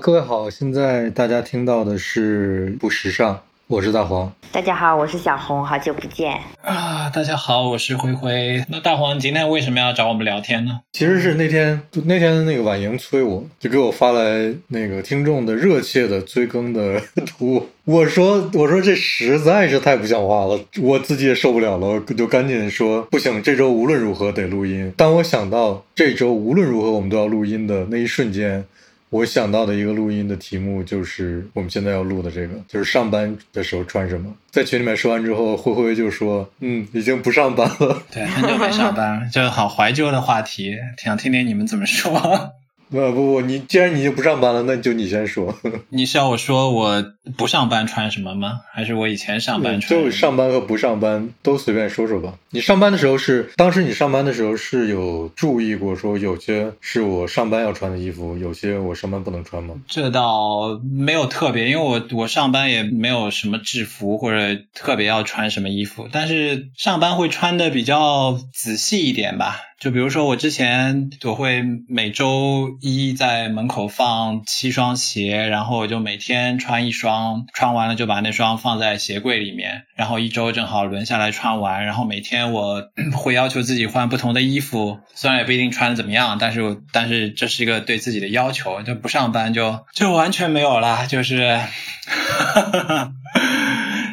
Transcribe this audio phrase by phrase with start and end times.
[0.00, 4.32] 各位好，现在大家听到的是不时尚，我是大黄。
[4.50, 7.10] 大家好，我是小红，好久不见啊！
[7.10, 8.64] 大家好，我是灰灰。
[8.70, 10.80] 那大黄，你今天为什么要找我们聊天呢？
[10.94, 17.68] 其实是那天那天那个婉莹催我，就给我发来那个听众的热切的催更的图。
[17.84, 24.90] 我说我说这实在是太不像话了，我自己也受不了了，就赶紧说不行，这周无论如何得录音。
[24.96, 28.64] 当我想到这周无论如何我们都要录音的那一瞬间。
[29.10, 34.32] 我想到的一个录音的题目就是我们现在要录的这个，就是上班的时候穿什么。
[34.50, 42.52] 在群里面说完之后，灰灰就说：“嗯，已经不上班了。”对，很久没上班了，就是好怀旧的话题，想听听你们怎么说。
[42.90, 45.54] 不不不，你既然你就不上班了，那就你先说。
[45.90, 47.04] 你是要我说我
[47.36, 48.60] 不上班穿什么吗？
[48.72, 50.02] 还是我以前上班穿？
[50.02, 52.34] 就上班和不上班都随便说说吧。
[52.50, 59.76] 你上班的时候是，当时你上班的时候是有注意过说有些是我上班要穿的衣服，有些我上班不能穿吗？
[59.86, 69.60] 这倒没有特别，因为我我上班也没有什么制服或者特别要穿什么衣服，但是上班会穿的比较仔细一点吧。
[69.80, 91.58] 就比如说，我之前我会每周一在门口放七双鞋，然后我就每天穿一双，穿完了就把那双放在鞋柜里面，然后一周正好轮下来穿完，然后每天我 会要求自己换不同的衣服，虽然也不一定穿的怎么样，但是但是这是一个对自己的要求，就不上班就就完全没有啦，就是。
[92.06, 93.12] 哈哈哈哈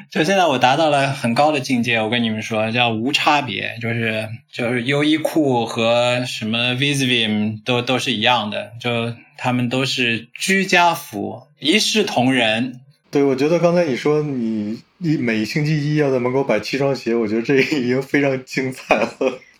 [0.09, 2.01] 就现在，我达到了很高的境界。
[2.01, 12.79] 我跟你们说，叫无差别，就是就是优衣库和什么 Visvim 都都是一样的，就他们都是居家服，一视同仁。
[13.11, 19.09] 对，我觉得刚才你说你一每星期一要在门口摆七双鞋，我觉得这已经非常精彩了。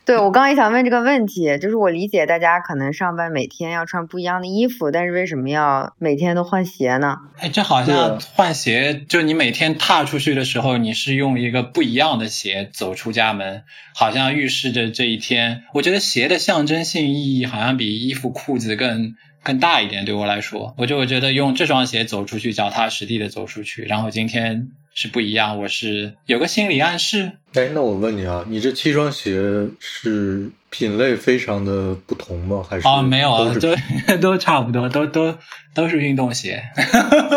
[0.07, 7.17] 对，我刚也想问这个问题，就是我理解大家可能上班每天要穿不一样的衣服，但是为什么要每天都换鞋呢？
[7.37, 15.63] 哎，这好像换鞋，就你每天踏出去的时候，你是用一个不一样的鞋走出家门，好像预示着这一天。
[15.73, 19.15] 我觉得鞋的象征性意义好像比衣服、裤子更
[19.47, 20.03] 更大一点。
[20.03, 24.69] 对我来说，我就我觉得用这双鞋走出去，脚踏实地的走出去，然后今天。
[24.99, 27.33] 是不一样，我是有个心理暗示。
[27.53, 29.39] 哎，那我问你啊，你这七双鞋
[29.79, 32.65] 是品类非常的不同吗？
[32.67, 33.75] 还是哦，没有啊，都
[34.17, 35.37] 都差不多，都都
[35.75, 36.63] 都是运动鞋。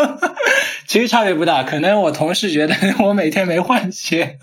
[0.87, 4.39] 其实差别不大，可能我同事觉得我每天没换鞋，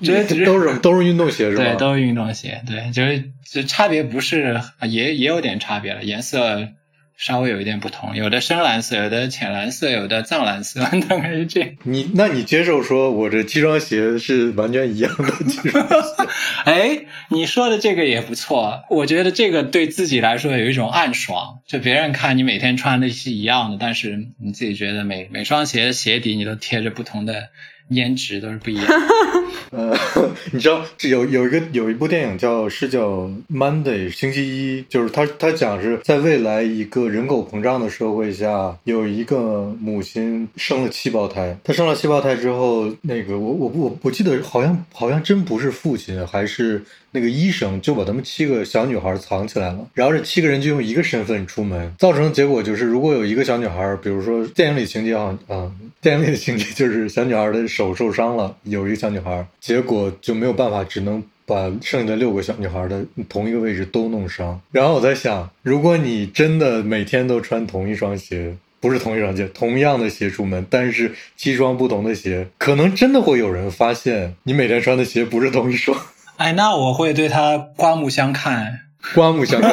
[0.00, 1.64] 觉得只是都是都是运动鞋是吧？
[1.64, 6.68] 对，都是运动鞋，对，就是就差别不是也也有点差别了，颜色。
[7.14, 11.70] 稍微有一点不同，有的深蓝色，有的浅蓝色，有的藏蓝色， 大概是这样。
[11.84, 15.98] 你那你接受说我这七双鞋是完全一样的七双鞋？
[16.64, 27.50] 哎，你说的这个也不错，我觉得这个对自己来说有一种暗爽，就别人看你每天穿的是一样的，但是你自己觉得每每双鞋的鞋底你都贴着不同的。
[27.88, 28.86] 颜值都是不一样。
[29.70, 29.96] 呃，
[30.52, 33.08] 你知道这有有一个有一部电影叫是叫
[33.50, 34.42] 《Monday》星期
[34.78, 41.56] 一，就是他他讲是在未来一个人口膨胀的社会下，有一个母亲生了七胞胎。
[41.64, 46.82] 她生了七胞胎之后，那个我我我我记得好像好像真不是父亲，还是。
[47.14, 64.58] 那个医生就把他们七个小女孩藏起来了，然后这七个人就用一个身份出门，造成的结果就是，如果有一个小女孩，比如说电影里情节啊啊，电影里的情节就是小女孩的手受伤了，有一个小女孩，结果就没有办法，只能把剩下的六个小女孩的同一个位置都弄伤。
[64.70, 75.94] 然后我在想，如果你真的每天都穿同一双鞋，不是同一双鞋，同样的鞋出门，但是七双不同的鞋，可能真的会有人发现你每天穿的鞋不是同一双。
[76.42, 78.80] 哎，那我会对他刮目相看，
[79.14, 79.72] 刮目相看。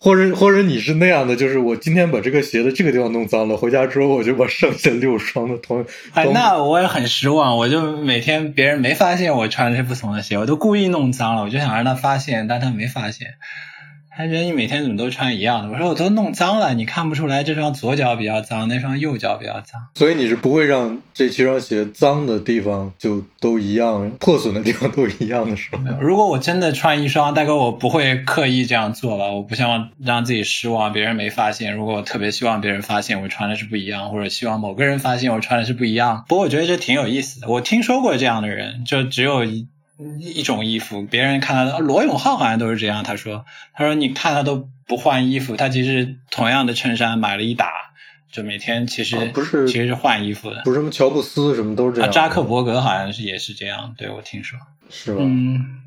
[0.00, 5.84] 或者或者你是那样的，就是我今天把这个鞋的这个地方弄脏了，回家之后我就把剩下六双的同。
[6.14, 13.34] 哎，那我也很失望，我就每天别人没发现我穿的是不同的鞋，我都故意弄脏了，我就想让他发现，但他没发现。
[14.16, 15.72] 他觉得你每天怎么都穿一样的？
[15.72, 19.88] 我说我都弄脏了，你看不出来这双左脚比较脏，那双右脚比较脏。
[19.94, 25.98] 所以你是不会让这七双鞋脏的地方就都一样，破损的地方都一样的是吗？
[26.00, 31.74] 如果我真的穿一双，大哥我不会刻意这样做了，我不希望让自己失望，别人没发现。
[31.74, 37.48] 如果我特别希望别人发现我穿的是不一样，或者希望某个人发现我穿的是不一样，不过我觉得这挺有意思的。
[37.48, 39.44] 我听说过这样的人，就只有
[39.98, 40.30] 一。
[40.40, 43.04] 一种衣服，别人看他，罗永浩好像都是这样。
[43.04, 47.70] 他说：“他说你看他都不换衣服，他其实同样的衬衫买了一打，
[48.30, 50.62] 就每天其实不是其实是换衣服的。
[50.64, 52.10] 不是什么乔布斯什么都是这样。
[52.12, 54.58] 扎克伯格好像是也是这样，对我听说
[54.90, 55.18] 是吧？
[55.20, 55.80] 嗯。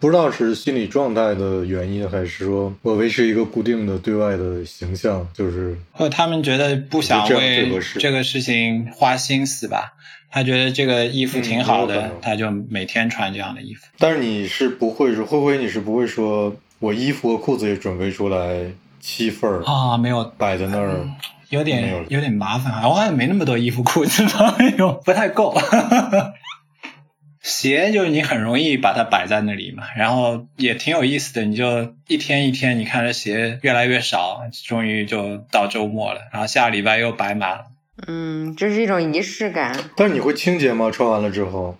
[0.00, 7.70] 不知道是心理状态的原因，还是说我维持一个固定的对外的形象，就是或者他们觉得不想为
[8.00, 9.94] 这个事情花心思吧。
[10.32, 13.86] 他觉得这个衣服挺好的，他就每天穿这样的衣服。
[13.98, 18.64] 但是你是不会说，会不会你是不会说我衣服和裤子也准备出来
[18.98, 21.06] 七份儿啊，没有，摆在那儿？
[21.50, 25.54] 有点有点麻烦啊，我好像没那么多衣服裤子吧，有不太够。
[27.42, 37.64] 鞋就是你很容易把它摆在那里嘛，然后也挺有意思的，你就一天一天，你看这鞋越来越少，终于就到周末了，然后下礼拜又摆满了。
[38.06, 39.90] 嗯，这是一种仪式感。
[39.96, 40.90] 但是你会清洁吗？
[40.90, 41.76] 穿完了之后？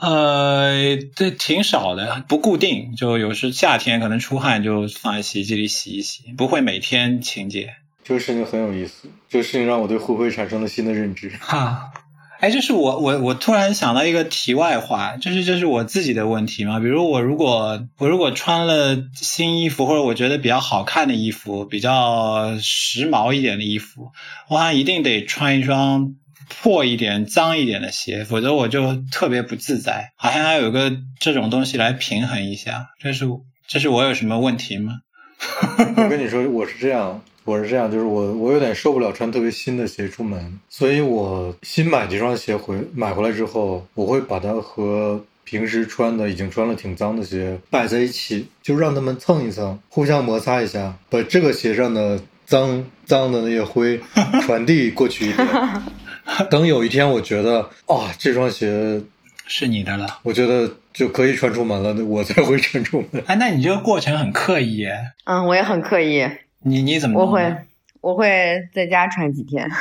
[0.00, 7.74] 呃，这挺少的，不固定，就有时夏天可能出汗就放在洗衣机里洗一洗，不会每天清洁。
[8.04, 11.28] 这个事情很有意思，这个事情让我对灰灰产生了新的认知。
[11.40, 11.92] 哈，
[12.40, 16.78] 哎，这是我我我突然想到一个题外话，就是这是我自己的问题嘛。
[16.78, 24.12] 比如我如果我如果穿了新衣服，或者我觉得比较好看的衣服，比较时髦一点的衣服，
[24.48, 26.14] 我好像一定得穿一双
[26.48, 30.12] 破一点、脏一点的鞋，否则我就特别不自在。
[30.16, 32.90] 好像要有个这种东西来平衡一下。
[33.00, 33.26] 这是
[33.66, 34.92] 这是我有什么问题吗？
[35.96, 53.98] 我跟你说，我是这样，我是这样，就是我我有点受不了穿特别新的鞋出门，所以我新买几双鞋回买回来之后，我会把它和平时穿的已经穿了挺脏的鞋摆在一起，就让它们蹭一蹭，互相摩擦一下，把这个鞋上的脏脏的那些灰
[54.44, 55.48] 传递过去一点。
[56.50, 59.00] 等有一天我觉得啊，这双鞋
[59.46, 60.18] 是你的了。
[60.22, 63.22] 我觉得就可以穿出门了，我才会穿出门。
[63.26, 65.12] 哎，那你这个过程很刻意耶。
[65.24, 66.28] 嗯，我也很刻意。
[66.62, 67.20] 你你怎么？
[67.20, 67.56] 我会，
[68.00, 69.68] 我会在家穿几天。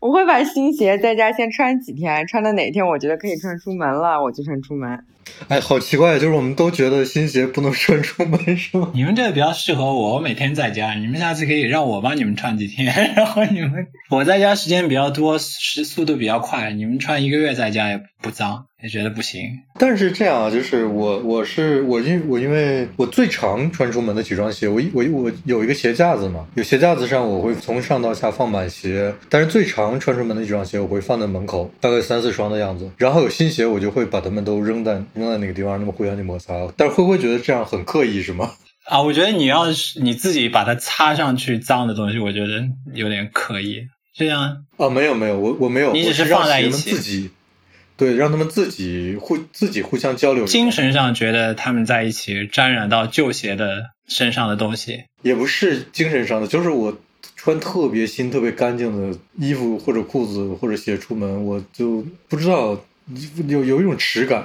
[0.00, 5.04] 我会把新鞋在家先穿几天，穿到哪天我觉得可以穿出门了，我就穿出门。
[5.48, 8.90] 哎，好奇怪，就是我们都觉得新鞋不能穿出门，是吗？
[8.94, 12.86] 你们这个比较适合我，我每天在家，你们下次可以让我帮你们穿几天，
[13.16, 19.42] 然后你们我在家时间比较多，时速度比较快，你们穿一个月在家也不脏，也觉得不行。
[19.78, 32.88] 但是这样啊，就是我我是我因我因为我最常穿出门的几双鞋，我一我我有一个鞋架子嘛，有鞋架子上我会从上到下放满鞋，但是最常穿出门的几双鞋我会放在门口，大概三四双的样子。
[32.96, 36.54] 然后有新鞋我就会把它们都扔在扔在那个地方，让它们互相去摩擦。
[36.76, 38.50] 但是会不会觉得这样很刻意是吗？
[38.84, 42.62] 啊，我觉得你要是你自己把它擦上去脏的东西，我觉得
[42.92, 43.88] 有点刻意。
[44.14, 47.30] 这样啊，没有没有，我我没有，你只是让放在一起自己。
[47.96, 50.44] 对，让他们自己互自己互相交流。
[50.46, 56.98] 精神上觉得他们在一起沾染到旧鞋的身上的东西，也不是精神上的，就是我
[57.36, 62.76] 穿特别新、特别干净的衣服或者裤子或者鞋出门，我就不知道
[63.46, 64.44] 有有一种耻感。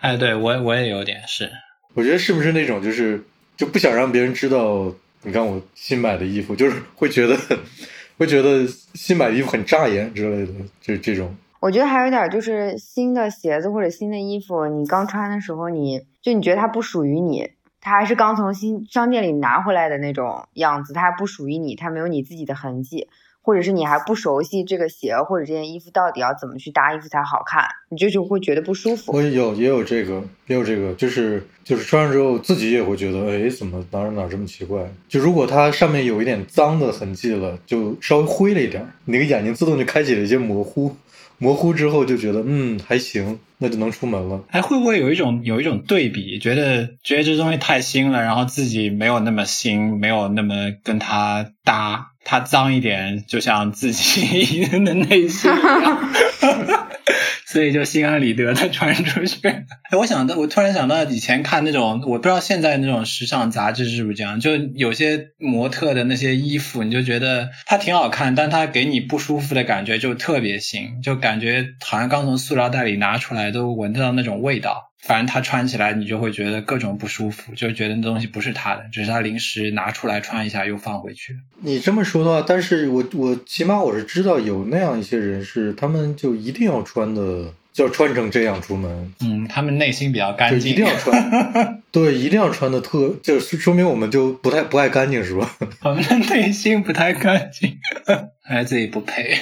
[0.00, 1.50] 哎，对我我也有点是，
[1.94, 3.22] 我觉得是不是那种就是
[3.56, 4.92] 就不想让别人知道，
[5.22, 7.36] 你看我新买的衣服，就是会觉得
[8.16, 11.34] 会觉得新买的衣服很扎眼之类的，就这种。
[11.60, 17.50] 我觉得还有点就是新的鞋子或者新的衣服，你刚穿的时候你，你就你觉得它不属于你，
[17.80, 23.08] 它还是刚从新商店里拿回来的那种样子，它还不属于你，它没有你自己的痕迹，
[23.48, 29.10] 或者是你还不熟悉这个鞋或者这件衣服到底要怎么去搭衣服才好看，你就就会觉得不舒服。
[29.10, 34.82] 我有也有这个，也有这个，就是就是穿上之后自己也会觉得，哎，怎么哪哪这么奇怪？
[35.08, 40.94] 就如果它上面有一点脏的痕迹了，就稍微灰了一点，你那个眼睛自动就开启了一些模糊。
[41.38, 44.44] 模糊之后就觉得嗯还行，那就能出门了。
[44.50, 56.10] 哎，会不会有一种有一种对比，觉得觉得这东西太新了，然后自己没有那么新，没有那么跟它搭，它脏一点，就像自己 的内心一样，
[57.46, 59.48] 所以就心安理得的穿出去。
[59.48, 59.64] 哎，
[59.96, 74.87] 我想到，我突然想到以前看那种，我不知道现在那种时尚杂志是不是这样，就有些模特的那些衣服，你就觉得它挺好看，但它给你不舒服的感觉就特别新，就感觉好像刚从塑料袋里拿出来，都闻得到那种味道。
[75.00, 81.36] 反正他穿起来，你就会觉得各种不舒服，就觉得那东西不是他的，只是他临时拿出来穿一下又放回去。
[81.60, 89.14] 你这么说的话，但是我我起码我是知道有那样一些人是，他们就一定要穿的，就要穿成这样出门。
[89.20, 91.82] 嗯，他们内心比较干净，一定要穿。
[91.90, 95.56] 对，一定要穿的特，就说明我们就不太不爱干净，是吧？
[95.84, 97.78] 我们的内心不太干净，
[98.42, 99.38] 还是自己不配。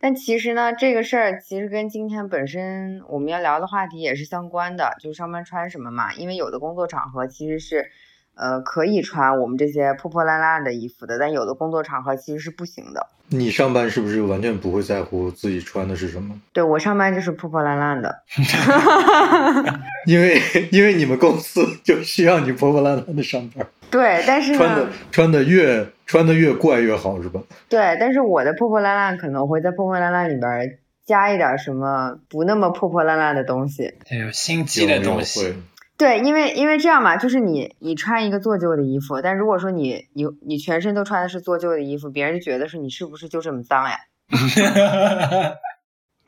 [0.00, 6.14] 但其实呢，这个事儿其实跟今天本身我们要聊的话题也是相关的，就是上班穿什么嘛。
[6.14, 7.90] 因为有的工作场合其实是，
[8.34, 13.08] 呃，可以穿我们这些破破烂烂的衣服的，但有的工作场合其实是不行的。
[13.32, 16.34] 你上班是不是完全不会在乎自己穿的是什么？
[16.52, 18.22] 对我上班就是破破烂烂的，
[20.06, 20.40] 因为
[20.72, 27.40] 因为你们公司就需要你破破烂烂的上班，对，但是穿的，穿的越穿的越怪越好，是吧？
[27.68, 33.94] 对，但是我的破破烂烂可能会在破破烂烂里边加一点什么不那么破破烂烂的东西。
[34.10, 35.54] 有心机的东西。
[35.98, 43.96] 对，因为因为这样嘛，就是你你穿一个做旧的衣服，但如果说你你你全身都穿的是做旧的衣服，别人就觉得是你是不是就这么脏呀？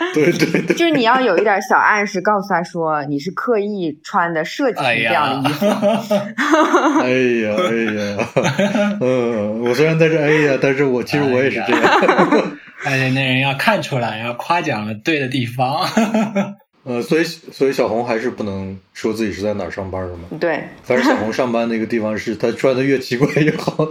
[0.14, 5.66] 对对对，就是你要有一点小暗示，告诉他说你是刻意穿的设计这样呀的衣服。
[7.02, 7.10] 哎
[7.42, 11.82] 呀哎呀，嗯，我虽然在这哎呀，但是我其实我也是这样。
[12.84, 15.86] 而且那人要看出来，要夸奖了对的地方。
[16.84, 20.24] 呃，所以所以小红还是不能说自己是在哪儿上班的嘛。
[20.40, 23.86] 对，反正小红上班那个地方是她穿的越奇怪越好，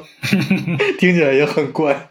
[0.99, 2.09] 听起来也很怪。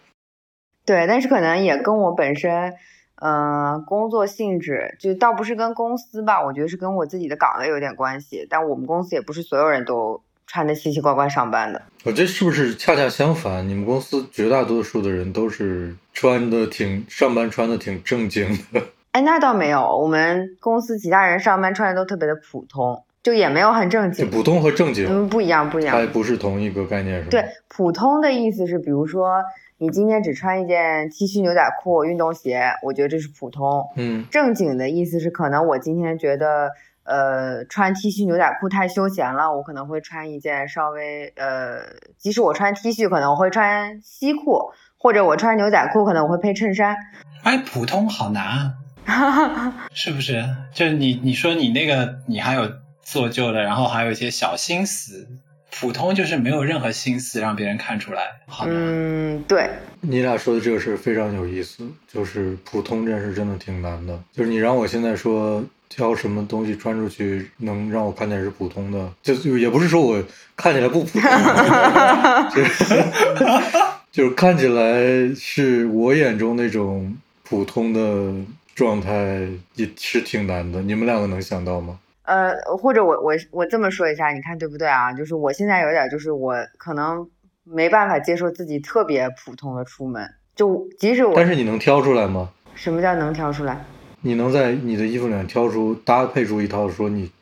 [0.86, 2.72] 对，但是可能也跟我本身，
[3.20, 8.46] 呃，工作性质，就倒不是跟公司吧，我觉得是跟我自己的岗位有点关系。
[8.50, 11.82] 但我们公司也不是所有人都穿的奇奇怪怪上班的。
[12.04, 13.68] 我这是不是恰恰相反？
[13.68, 18.82] 你们公司绝大多数的人都是穿的挺上班穿的挺正经的。
[19.12, 24.24] 哎，那倒没有，我们公司其他人上班穿的都特别的普通，就也没有很正经。
[24.24, 25.94] 就普通和正经，嗯，不一样，不一样。
[25.94, 27.28] 它不是同一个概念，是吗？
[27.30, 29.42] 对，普通的意思是，比如说
[29.82, 33.88] 你今天只穿一件 T 恤、牛仔裤、运动鞋，我觉得这是普通。
[33.96, 36.72] 嗯正经的意思是，可能我今天觉得，
[37.04, 41.78] 呃，穿 T 恤、牛仔裤太休闲了，我可能会穿一件稍微，呃，
[42.18, 46.94] 即使我穿 T 恤，可能我会穿西裤，或者我穿牛仔裤，可能我会配衬衫。
[47.42, 48.74] 哎，普通好难
[49.06, 50.44] 啊， 是不是？
[50.74, 52.70] 就是你你说你那个你还有
[53.00, 55.26] 做旧的，然后还有一些小心思，
[55.72, 58.74] 普通就是没有任何心思让别人看出来，好难。
[58.76, 64.18] 嗯，对，你俩说的这个事儿非常有意思，就是普通这件事真的挺难的。
[64.32, 70.22] 就是你让我现在说挑什么东西穿出去能让我看起来是普通的，就就也不是说我
[70.56, 71.30] 看起来不普通，
[72.54, 73.04] 就是
[74.12, 78.34] 就是看起来是我眼中那种普通的
[78.74, 79.46] 状态，
[79.76, 80.82] 也是挺难的。
[80.82, 81.98] 你们两个能想到吗？
[82.30, 85.12] 呃，或者我我我这么说一下，你看对不对啊？
[85.12, 87.28] 就是我现在有点，就是我可能
[87.64, 92.48] 没办法接受自己特别普通的出门，就即使我但是你能挑出来吗？
[92.76, 93.84] 什么叫能挑出来？
[94.20, 97.32] 你能在你的衣服里面挑出搭配出一套说你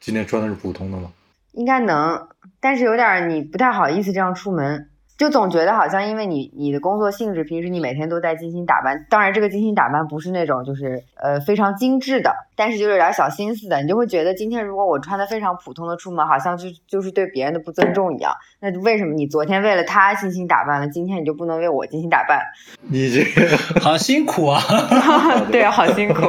[0.00, 1.12] 今天穿的是普通的吗？
[1.52, 2.26] 应该能，
[2.58, 4.88] 但是有点儿你不太好意思这样出门，
[5.22, 18.32] 就总觉得好像因为你你的工作性质，平时你每天都在精心打扮，当然这个精心打扮不是那种就是呃非常精致的，但是就是有点小心思的，你就会觉得今天如果我穿的非常普通的出门，好像就就是对别人的不尊重一样。
[18.58, 22.40] 那为什么你昨天为了他精心打扮了，今天你就不能为我精心打扮？
[22.90, 24.60] 你这个，好辛苦啊！
[25.52, 26.24] 对啊，好辛苦。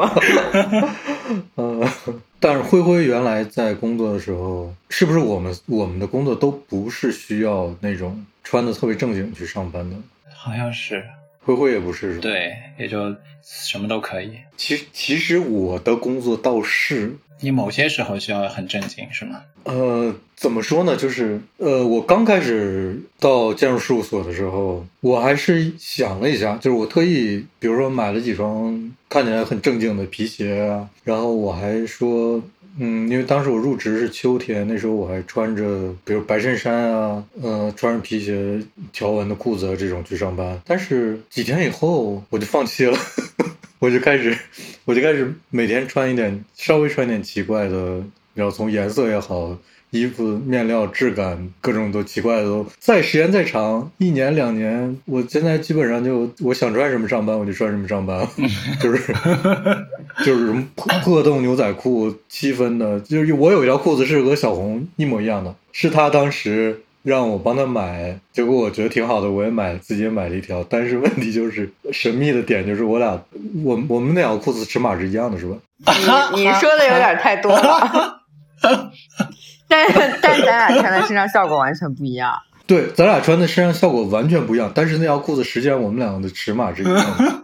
[1.55, 1.81] 呃，
[2.43, 9.95] 但是灰灰原来在工作的时候，是不是我们我们的工作都不是需要那种穿的特别正经去上班的？
[10.35, 11.01] 好像是，
[11.39, 12.21] 灰灰也不是，是吧？。
[12.23, 14.33] 对，也就什么都可以。
[14.57, 19.41] 其实其实我的工作倒是，你某些时候需要很正经，是吗？
[19.65, 20.95] 呃，怎么说呢？
[20.95, 32.41] 就是呃，我刚开始到建筑事务所的时候，我还是想了一下，就是我特意，比如说买了几双看起来很正经的皮鞋啊，然后我还说。
[32.79, 38.59] 嗯，因为当时我入职是秋天，那时候我还穿着，比如白衬衫啊，呃，穿着皮鞋、
[38.91, 40.59] 条纹的裤子啊这种去上班。
[40.65, 42.97] 但是几天以后我就放弃了，
[43.83, 44.33] 我就开始，
[44.85, 48.01] 我就开始每天穿一点稍微穿一点奇怪的，
[48.33, 49.57] 然后从颜色也好，
[49.89, 52.65] 衣服面料质感各种都奇怪的都。
[52.79, 58.25] 再时间再长，一年两年，我现在基本上就我想穿什么上班我就穿什么上班，
[58.79, 59.13] 就是
[60.25, 66.79] 就是什么破破洞牛仔裤七分的，就是我有一条裤子是和小红一模一样的，是她当时。
[67.03, 70.65] 让我帮他买，结果我觉得挺好的，我也买自己也买了一条。
[70.69, 73.21] 但是问题就是神秘的点就是我俩，
[73.63, 75.57] 我我们那条裤子尺码是一样的，是吧？
[76.33, 78.21] 你你说的有点太多了，
[79.67, 79.85] 但
[80.21, 82.33] 但咱俩穿在身上效果完全不一样。
[82.65, 87.43] 对，咱俩穿的身上效果完全不一样，但是那条裤子实际上我们两个的尺码是一样的，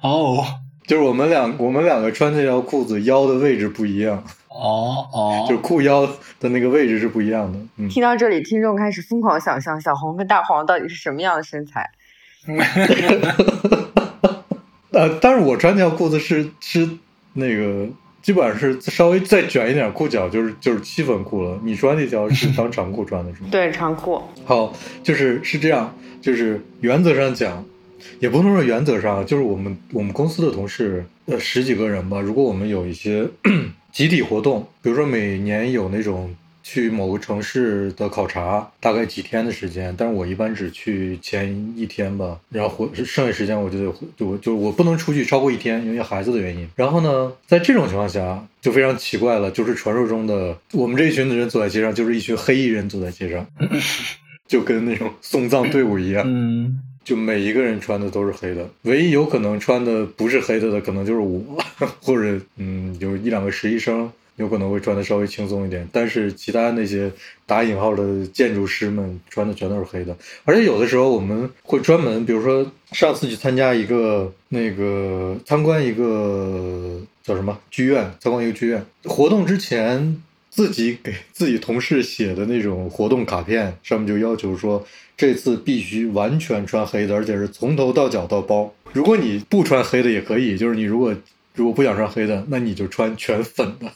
[0.00, 0.42] 哦
[0.86, 4.24] 就是我们两我们两个穿这条裤子腰的位置不一样，
[4.54, 6.06] 哦哦，就裤腰
[6.38, 7.58] 的那个位置是不一样的。
[7.76, 11.90] 嗯，听到这里，听众开始疯狂想象小红跟大黄到底是什么样的身材。
[14.92, 16.88] 呃，但是我穿那条裤子是是
[17.32, 17.88] 那个
[18.22, 21.58] 基本上是稍微再卷一点裤脚，就是就是七分裤了。
[21.64, 23.48] 你穿那条是当长裤穿的是吗？
[23.50, 24.22] 对，长裤。
[24.44, 25.92] 好，就是是这样，
[26.22, 27.64] 就是原则上讲，
[28.20, 33.26] 也不能说原则上，就是我们我们公司的同事呃十几个人吧，如果我们有一些
[33.94, 36.34] 集体活动，比如说每年有那种。
[36.66, 46.66] 去某个城市的考察，大概几天的时间，但是我一般只去前一天吧，然后回剩下时间我就得就就我不能出去超过一天，因为孩子的原因。
[46.74, 53.46] 然后呢，在这种情况下就非常奇怪了，就是传说中的我们这一群的人走在街上，就是一群黑衣人走在街上，
[54.48, 61.40] 就跟那种送葬队伍一样，嗯，就每一个人穿的都是黑的，唯一有可能穿的不是黑的的，可能就是我，
[62.00, 64.10] 或者嗯，有一两个实习生。
[64.36, 67.08] 有可能会穿的稍微轻松一点，但是其他那些
[67.46, 77.56] 打引号的建筑师们穿的全都是黑的，而且有的时候我们会专门，比如说上次去参加一个那个参观一个叫什么？
[77.70, 78.84] 剧院，参观一个剧院。
[79.04, 80.20] 活动之前，
[80.54, 88.72] 自己给自己同事写的那种活动卡片上面就要求说，这次必须完全穿黑的，而且是从头到脚到包。
[88.92, 91.12] 如果你不穿黑的也可以，就是你如果
[91.56, 93.90] 如果不想穿黑的，那你就穿全粉的。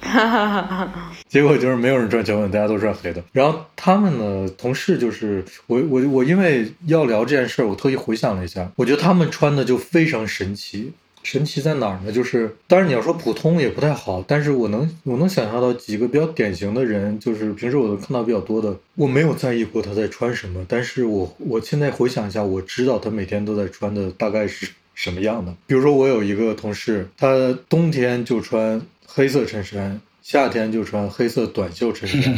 [0.00, 3.22] 哈哈哈哈结果就是没有人穿全粉，大家都穿黑的。
[3.30, 10.92] 然后他们呢，同事就是我我我，因为要聊这件事儿，我特意回想了一下，我觉得他们穿的就非常神奇。
[11.24, 12.12] 神奇在哪儿呢？
[12.12, 25.52] 就是当然你要说普通也不太好，但是我能我能想象到几个比较典型的人，就是平时我都看到比较多的，我没有在意过他在穿什么，但是我我现在回想一下，我知道他每天都在穿的大概是什么样的。
[25.66, 28.80] 比如说我有一个同事，他冬天就穿。
[29.06, 32.34] 黑色衬衫，夏天就穿黑色短袖衬衫，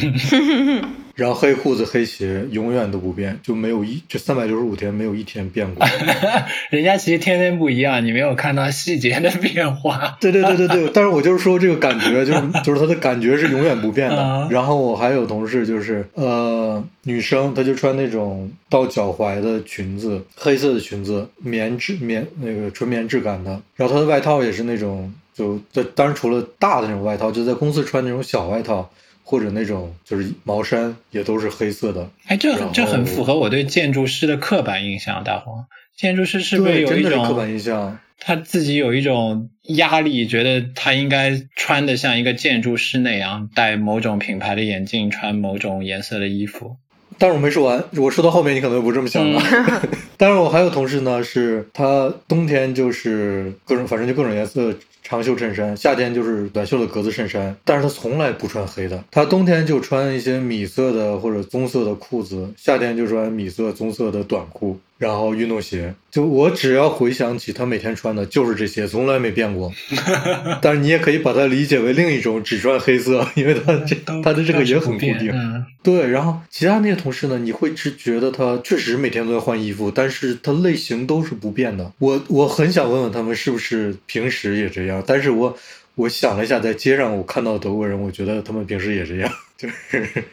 [1.14, 5.86] 然后黑裤子、黑鞋永远都不变，就没有一这三百六十五天没有一天变过。
[6.68, 10.18] 人家其实天天不一样，你没有看到细节的变化。
[10.20, 14.48] 对对对对对， 但是我就是说这个感觉，就是就是他的感觉是永远不变的。
[14.50, 25.14] 然后我还有同事就是呃女生，她就穿那种到脚踝的裙子，黑色的裙子，棉质棉那个纯棉质感的，然后她的外套也是那种。
[25.36, 28.90] 就在当然除了大的那种外套，就在公司穿那种小外套
[29.22, 32.08] 或者那种就是毛衫，也都是黑色的。
[32.26, 35.22] 哎，这这很符合我对建筑师的刻板印象。
[35.24, 37.98] 大黄，建筑师是不是有一种刻板印象？
[38.18, 46.78] 他自己有一种压力，觉得他应该穿的像一个建筑师那样，戴某种品牌的眼镜，穿某种颜色的衣服。
[47.18, 49.42] 但是我没说完，我说到后面你可能不这么想了。
[50.16, 54.74] 但是我还有同事呢，是他冬天就是各种，反正就各种颜色。
[55.08, 64.76] 长袖衬衫，夏天就是短袖的格子衬衫，但是他从来不穿黑的，他冬天就穿一些米色的或者棕色的裤子，夏天就穿米色、棕色的短裤。
[64.98, 69.70] 然后运动鞋，就我只要回想起他每天穿的就是这些，从来没变过。
[70.62, 75.66] 但是你也可以把它理解为另一种只穿黑色，因为他这他的这个也很固定。
[75.82, 81.92] 对，然后其他那些同事呢，你会只觉得他确实每天都在换衣服，但是他类型都是不变的。
[81.98, 85.58] 我我很想问问他们是不是平时也这样，但是我
[85.94, 90.24] 我想了一下，在街上我看到德国人，我觉得他们平时也这样，就是。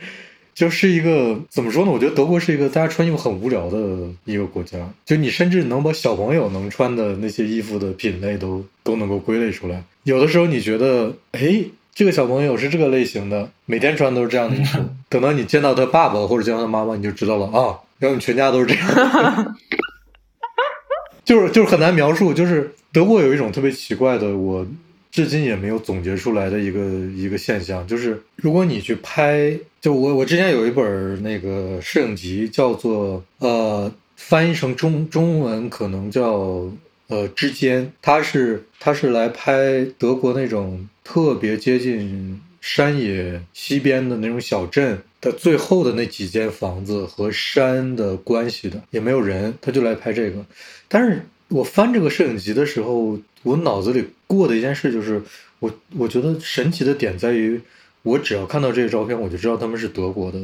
[0.53, 1.91] 就是一个怎么说呢？
[1.91, 4.77] 我觉得德国是一个大家穿衣服很无聊的一个国家。
[5.05, 9.83] 就你甚至能把小朋友能穿的那些衣服的品类都都能够归类出来。
[10.03, 11.63] 有的时候你觉得，哎，
[11.93, 14.79] 这个小朋友是这个类型的，每天穿都是这样的衣服。
[15.09, 17.79] 等到你见到他爸爸或者见到他妈妈，你就知道了啊。
[17.99, 19.55] 然后你全家都是这样，
[21.25, 22.33] 就是就是很难描述。
[22.33, 24.65] 就是德国有一种特别奇怪的我。
[25.11, 26.79] 至今也没有总结出来的一个
[27.15, 36.71] 一个现象，就是如果你去拍，就我我之前有一本那个摄影集，叫做呃翻译成中中文可能叫
[37.09, 50.45] 呃之间，它是它是来拍德国那种特别接近山野西边的那种小镇的最后的那几间房子和山的关系的，也没有人，他就来拍这个，
[50.87, 51.21] 但是。
[51.49, 55.21] 我翻这个摄影集的时候，我脑子里过的一件事就是，
[55.59, 57.61] 我我觉得神奇的点在于，
[58.03, 60.39] 我只要看到这些照片，我就知道他们是德国的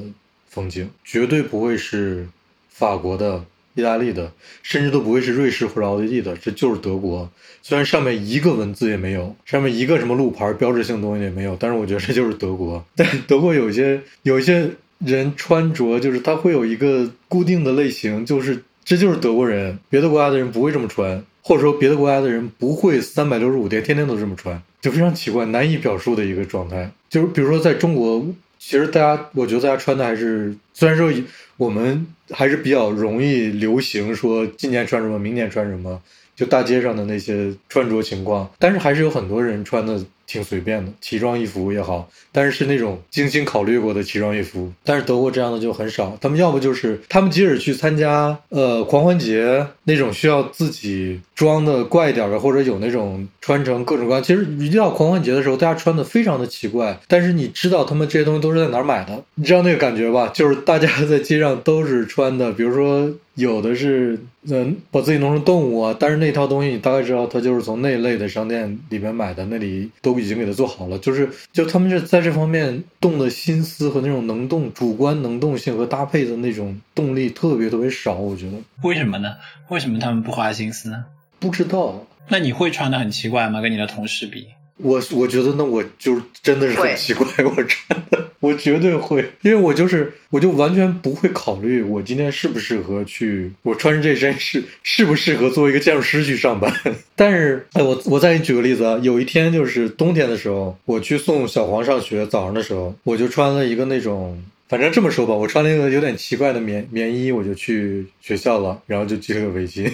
[0.48, 2.28] 风景，绝对不会是
[2.70, 3.46] 法国的、
[3.76, 4.32] 意大利的，
[4.64, 7.30] 甚至都不会是瑞士或者奥地利的，这就是德国。
[7.62, 12.84] 虽然上面一个文字也没有，上面一个什么路牌标志性东西也没有，但是我觉得这就是德国。
[12.96, 18.64] 但德国有一些有一些人穿着，就是他会有一个固定的类型，就是。
[18.86, 26.90] 这就是德国人，别的国家的人不会这么穿，或者说别的国家的人不会三百六十五天天天都这么穿，就非常奇怪、难以表述的一个状态。
[27.10, 28.26] 就是比如说在中国，
[28.58, 31.12] 其实大家，我觉得大家穿的还是，虽然说
[31.58, 36.02] 我们还是比较容易流行说今年穿什么，明年穿什么，
[36.36, 40.04] 就大街上的那些穿着情况，但是还是有很多人穿的。
[40.32, 44.72] 挺随便的奇装异服也好，但是是那种精心考虑过的奇装异服。
[44.84, 54.22] 但是德国这样的就很少，他们要不就是他们即使去参加呃狂欢节那种需要自己装的怪一点的，或者有那种穿成各种各样。
[54.22, 60.30] 其实一到狂欢节的时候，大家穿的非常的奇怪，但是你知道他们这些东西都是在哪儿买的，你知道那个感觉吧？
[60.34, 63.10] 就是大家在街上都是穿的，比如说。
[63.36, 71.00] 有的是，嗯，把自己弄成动物啊，但是那套东西你大概知道，他就是从那类的商店里面买的，那里都已经给他做好了。
[71.00, 78.58] 就是，就他们是在这方面动的心思和那种能动、主观能动性和搭配的那种动力特别特别少，我觉得。
[78.84, 79.36] 为什么呢？
[79.70, 81.06] 为什么他们不花心思呢？
[81.40, 82.06] 不知道。
[82.28, 83.60] 那你会穿的很奇怪吗？
[83.60, 84.48] 跟你的同事比？
[84.78, 96.74] 我我觉得那我就真的是很奇怪， 我穿的我绝对会，因为我就是我就完全不会考虑我今天适不适合去，我穿着这身是适不适合作为一个建筑师去上班。
[97.16, 104.42] 但是哎，我我再给你举个例子啊，有一天就是冬天的时候，我去送小黄上学，早上的时候我就穿了一个那种。
[104.70, 109.92] 反正这么说吧，我穿了一个有点奇怪的棉棉衣，我就去学校了，然后就系了个围巾。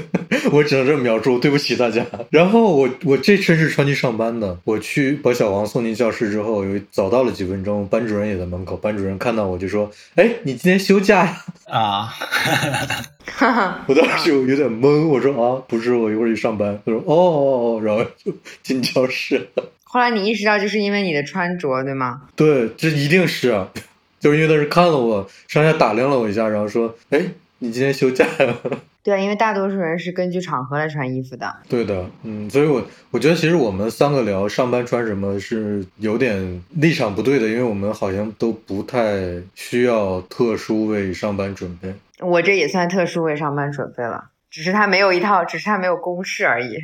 [0.52, 2.04] 我只能这么描述，对不起大家。
[2.30, 4.58] 然后我我这身是穿去上班的。
[4.64, 8.76] 我去把小王送进教室之后，有早到了几分钟，班主任也在门口。
[8.76, 12.14] 班主任看到我就说：“哎，你今天休假呀？” 啊，
[13.88, 19.48] 我当时就有点懵，我说：“啊，不是，我一会儿去上班。”他说：“哦哦哦。”然后就进教室。
[19.84, 22.22] 后来你意识到，就是因为你的穿着，对吗？
[22.36, 23.66] 对，这一定是。
[24.20, 27.20] 就是因为他是看了我上下打量了我一下，然后说：“哎，
[27.58, 28.54] 你今天休假呀？”
[29.04, 31.56] 对，因为大多数人是根据场合来穿衣服的。
[31.66, 39.16] 对的，嗯，所以我我觉得其实我们三个聊上班穿什么是有点立场不对的，因为我们好像都不太
[39.54, 41.94] 需要特殊为上班准备。
[42.20, 46.76] 我这也算特殊为上班准备了，只是他没有一套，只是他没有公式而已。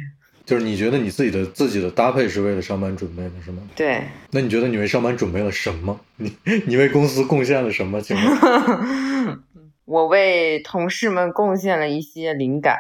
[0.45, 3.63] 就是你觉得你自己的自己的搭配是为了上班准备的，是吗？
[3.75, 4.03] 对。
[4.31, 5.99] 那你觉得你为上班准备了什么？
[6.17, 8.01] 你 你为公司贡献了什么？
[8.01, 9.43] 请问？
[9.87, 12.79] 我为同事们贡献了一些灵感。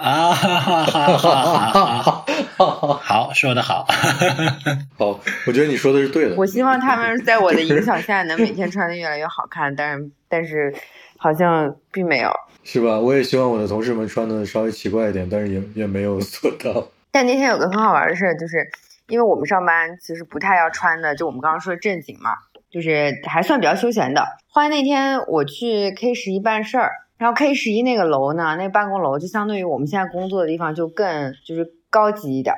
[0.00, 2.24] 啊哈哈哈哈哈！
[3.02, 3.86] 好，说的好。
[4.98, 6.36] 好，我觉得你说的是对的。
[6.36, 10.74] 我希望他们在我的影响下能每天穿的越来越好看，但是但是
[11.16, 12.30] 好像并没有。
[12.68, 12.98] 是吧？
[12.98, 16.88] 我也希望我的同事们穿的稍微奇怪一点，但是也也没有做到。
[17.12, 18.68] 但那天有个很好玩的事，就是
[19.06, 22.30] 因为我们上班其实不太要穿的，就我们刚刚说的正经嘛，
[22.68, 24.26] 就是还算比较休闲的。
[24.48, 31.72] 后来那天我去 K 十一办事儿，然后 K 十一那个楼呢，那个办公楼就相对于我们现在工作的地方就更就是。
[31.88, 32.54] 高级一点，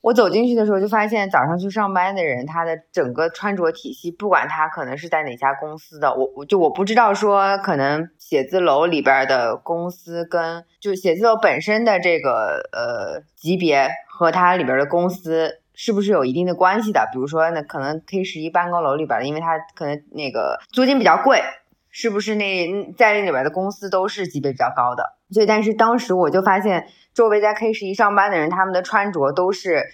[0.00, 17.06] 我走进去的时候就发现，早上去上班的人，他的整个穿着体系，不管他可能是在哪家公司的，我我就我不知道说，可能写字楼里边的公司跟就写字楼本身的这个呃级别和它里边的公司是不是有一定的关系的？
[17.12, 21.42] 比如说，那可能 K 十一办公楼里边的，因为它可能那个租金比较贵，
[21.90, 25.04] 是不是那在那里边的公司都是级别比较高的？
[25.30, 26.86] 所以，但是当时我就发现。
[27.16, 29.86] 周围在 K 十一上班的人，他们的穿着都是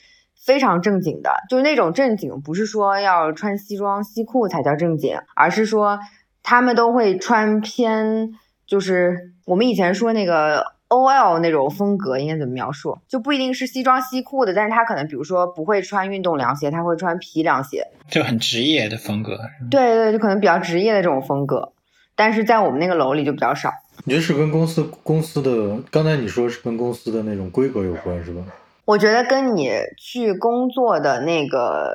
[0.45, 6.01] 非常正经的，就是那种正经，不是说要穿西装西裤才叫正经，而是说
[6.43, 8.33] 他们都会穿偏，
[8.67, 12.99] 就是我们以前说那个 OL 那种风格，应该怎么描述？
[13.07, 19.39] 就不一定是西装西裤的，但是他可能比如说不会穿运动凉鞋，他会穿皮凉鞋，就很职业的风格。
[19.71, 21.73] 对对，就可能比较职业的这种风格，
[22.17, 23.71] 但是在我们那个楼里就比较少。
[24.05, 25.79] 你觉得是跟公司公司的？
[25.91, 28.43] 刚才你说是跟公司的那种规格有关，是吧？
[28.85, 31.95] 我觉得跟你去工作的那个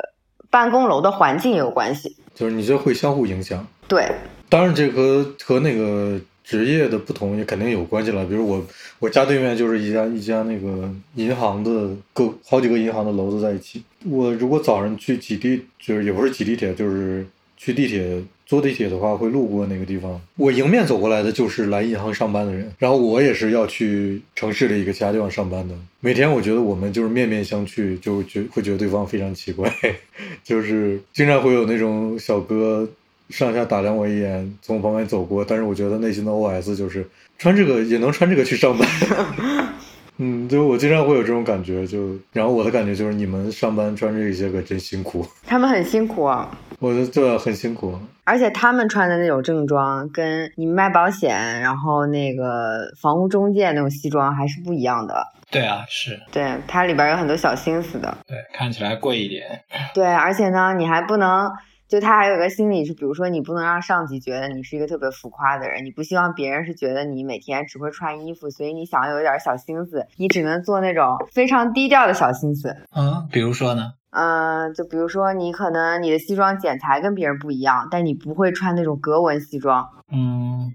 [0.49, 2.15] 办公楼的环境有关系。
[2.33, 3.67] 就是你这会相互影响。
[3.89, 4.09] 对，
[4.47, 8.23] 当然这和和那个职业的不同也肯定有关系了。
[8.25, 8.65] 比如我
[8.99, 13.83] 我家对面就是一家一家那个银行的各好几个银行的楼子在一起。
[14.05, 18.23] 我如果早上去挤地，就是也不是挤地铁，就是去地铁。
[18.47, 25.75] 坐地铁的话会路过那个地方，我迎面走过来的就是来银行上班的人，然后我也是要去城市的一个其他地方上班的。
[25.99, 29.69] 每天我觉得我们就是面面相觑，就觉会觉得对方非常奇怪，
[30.45, 32.87] 就是经常会有那种小哥
[33.29, 37.05] 上下打量我一眼，从我旁边走过，但是我觉得内心的 OS 就是
[37.37, 38.87] 穿这个也能穿这个去上班。
[40.19, 45.23] 嗯，就我经常会有这种感觉，就然后我的感觉就是你们上班穿这些可真辛苦。
[45.45, 47.97] 他们很辛苦啊，我觉得这，很辛苦。
[48.23, 55.15] 而且他们穿的那种正装，跟你卖保险，然后那个房屋中介那种西装还是不一样的。
[55.49, 56.19] 对啊，是。
[56.31, 58.17] 对，它里边有很多小心思的。
[58.27, 59.63] 对，看起来贵一点。
[59.93, 61.49] 对，而且呢，你还不能
[61.87, 72.75] 就他还有个心理是，比如说你不能让上级觉得你是一个特别浮夸的人，你不希望别人是觉得你每天只会穿衣服，所以你想要有点小心思，你只能做那种非常低调的小心思。
[72.93, 73.93] 嗯，比如说呢？
[74.17, 79.87] 嗯，就比如说你可能你的西装剪裁跟别人不一样，但你不会穿那种格纹西装。
[80.11, 80.73] 嗯，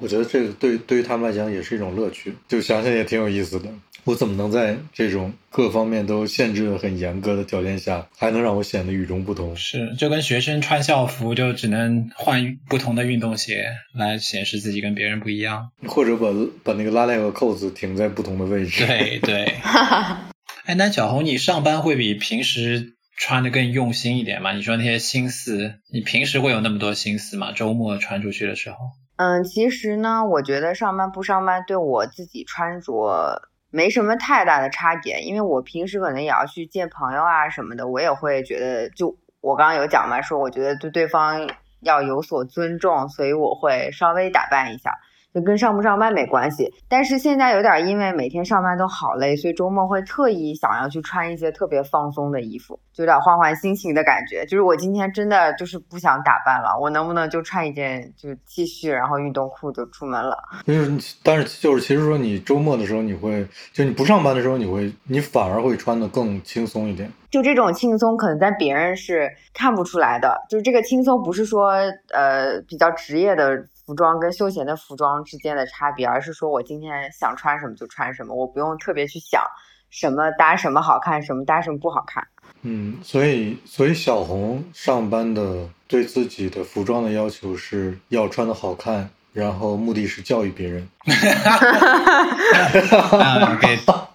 [0.00, 3.68] 我觉得这个对对于他们来讲也是一种乐趣，就想想也挺有意思的。
[4.04, 9.54] 我怎么能在这种各方面都限制的很严格的条件下，还能让我显得与众不同？
[9.54, 15.70] 是，就跟学生穿校服，就只能换不同的运动鞋来显示自己跟别人不一样。
[15.86, 16.28] 或者把
[16.62, 18.86] 把那个拉链和扣子停在不同的位置。
[18.86, 19.54] 对对。
[20.68, 24.52] 哎，那小红，你上班会比平时穿的更用心一点吗？
[24.52, 27.52] 你说那些心思，你平时会有那么多心思吗？
[27.52, 28.76] 周末穿出去的时候？
[29.16, 33.40] 嗯，其实呢，我觉得上班不上班对我自己穿着。
[33.70, 41.48] 没什么太大的差别，因为我平时可能也要去见朋友啊什么的，我也会觉得，就我刚刚有讲嘛，说我觉得对对方
[41.80, 44.98] 要有所尊重，所以我会稍微打扮一下。
[45.34, 54.46] 就跟上不上班没关系，但是现在有点因为每天上班都好累，所以周末会特意想要去穿一些特别放松的衣服，就有点换换心情的感觉。
[54.46, 60.42] 就是我今天真的就是不想打扮了，我能不能就穿一件就 T 恤，然后运动裤就出门了？
[60.66, 67.12] 就是，但是就是其实说你周末的时候你会，就你不上班的时候你会，你反而会穿的更轻松一点。
[67.30, 70.46] 就这种轻松，可能在别人是看不出来的。
[70.48, 71.72] 就是这个轻松不是说
[72.14, 73.66] 呃比较职业的。
[73.88, 79.42] 服装跟休闲的服装之间的差别，而是说我今天想穿什么就穿什么，我不用特别去想
[79.88, 82.28] 什么搭什么好看，什么搭什么不好看。
[82.60, 90.86] 嗯，所以所以小红上班的对自己的服装的要求是要穿的好看，然后目的是教育别人。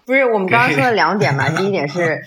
[0.05, 2.21] 不是，我们刚刚说了两点嘛， 第一点是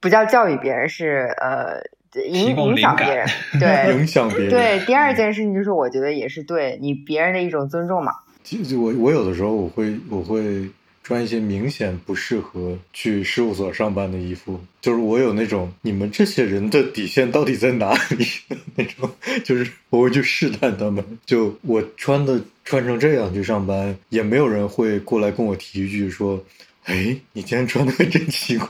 [0.00, 1.82] 不叫教育别人，是呃。
[2.14, 3.26] 影 影响别人，
[3.60, 4.50] 对影响别人。
[4.50, 8.12] 对，第二件事情就是，我觉得也是对你别人的一种尊重嘛。
[8.42, 10.66] 就就我我有的时候我会我会
[11.02, 18.26] 穿一些明显不适合去事务所上班的衣服，就是我有那种你们这些人的底线到底在哪里
[18.74, 19.10] 那种，
[19.44, 21.04] 就是我会去试探他们。
[21.26, 26.42] 就我穿的穿成这样去上班，也没有人会过来跟我提一句说。
[26.88, 28.68] 哎，你今天穿的真奇怪，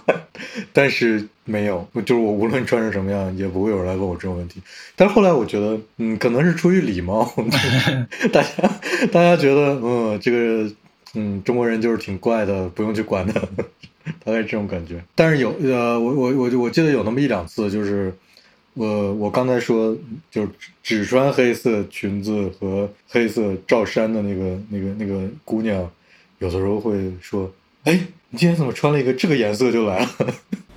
[0.73, 4.61] 但是没有，就是我无论穿成什么样，也不会有人来问我这种问题。
[4.97, 7.33] 但是后来我觉得，嗯，可能是出于礼貌，
[8.33, 8.49] 大家
[9.13, 10.69] 大家觉得，嗯，这个，
[11.15, 13.41] 嗯，中国人就是挺怪的，不用去管他，
[14.25, 15.01] 大概这种感觉。
[15.15, 18.13] 但是有，呃，我我我我记得有那么一两次，就是
[18.75, 19.97] 我我刚才说，
[20.29, 20.45] 就
[20.83, 25.89] 只穿黑色裙子和黑色罩衫的那个那个那个姑娘，
[26.41, 27.49] 有的时候会说。
[27.89, 27.99] 哎，
[28.29, 30.09] 你今天怎么穿了一个这个颜色就来了？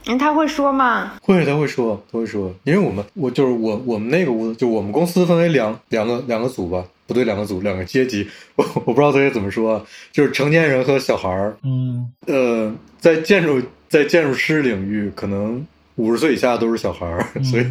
[0.07, 1.11] 嗯，他会说吗？
[1.21, 2.55] 会，他会说，他会说。
[2.63, 8.25] 因为我们，我就是我，我们那个屋子，就我们公司分为两两个两个组吧，不对，两个组，两个阶级。
[8.55, 11.57] 我我不知道这些怎么说，就是成年人和小孩儿。
[11.63, 17.65] 嗯，呃，在建筑在建筑师领域，可能五十岁以下都是小孩儿，所以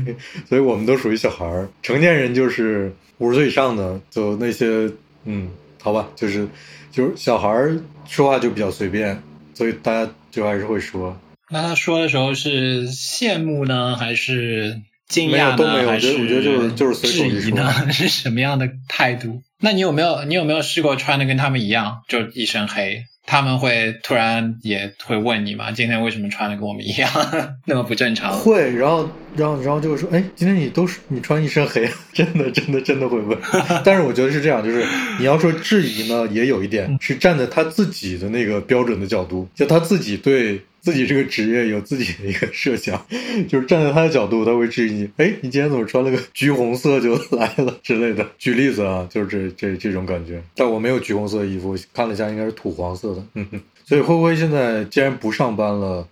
[0.46, 1.66] 所以我们都属于小孩儿。
[1.83, 4.88] 成年人就是五十岁以上的，就那些，
[5.24, 5.48] 嗯，
[5.81, 6.46] 好吧，就是
[6.92, 7.76] 就是小孩儿
[8.07, 9.20] 说话就比较随便。
[9.60, 11.20] 所以大家就还是会说。
[11.50, 15.86] 那他说的时候是羡慕呢，还是惊讶呢？
[15.86, 17.70] 还是我觉得就是就是质疑呢？
[17.92, 19.42] 是什么样的态度？
[19.58, 23.04] 那你有没有你有没有试过穿的跟他们一样，就一身黑？
[23.30, 25.70] 他们会突然也会问你吗？
[25.70, 27.08] 今天为什么穿的跟我们一样，
[27.64, 28.36] 那么不正常？
[28.36, 33.38] 会，然后，然后，然后就会说，哎，今天你都是你穿一身黑， 真的，真的，真的会问。
[33.84, 34.84] 但是我觉得是这样，就是
[35.20, 40.60] 你要说质疑呢，也有一点是站在他自己的那个标准的角度，就他自己对。
[40.80, 43.06] 自己这个职业有自己的一个设想，
[43.48, 48.26] 就是站在他的角度，他会质疑你：哎，你今天怎么穿了个橘红色就来了之类的。
[48.38, 50.42] 举例子啊，就是这这这种感觉。
[50.56, 53.24] 但我没有橘红色的衣服，看了一下，应该是土黄色的。
[53.34, 56.08] 嗯哼，所以灰灰现在既然不上班了，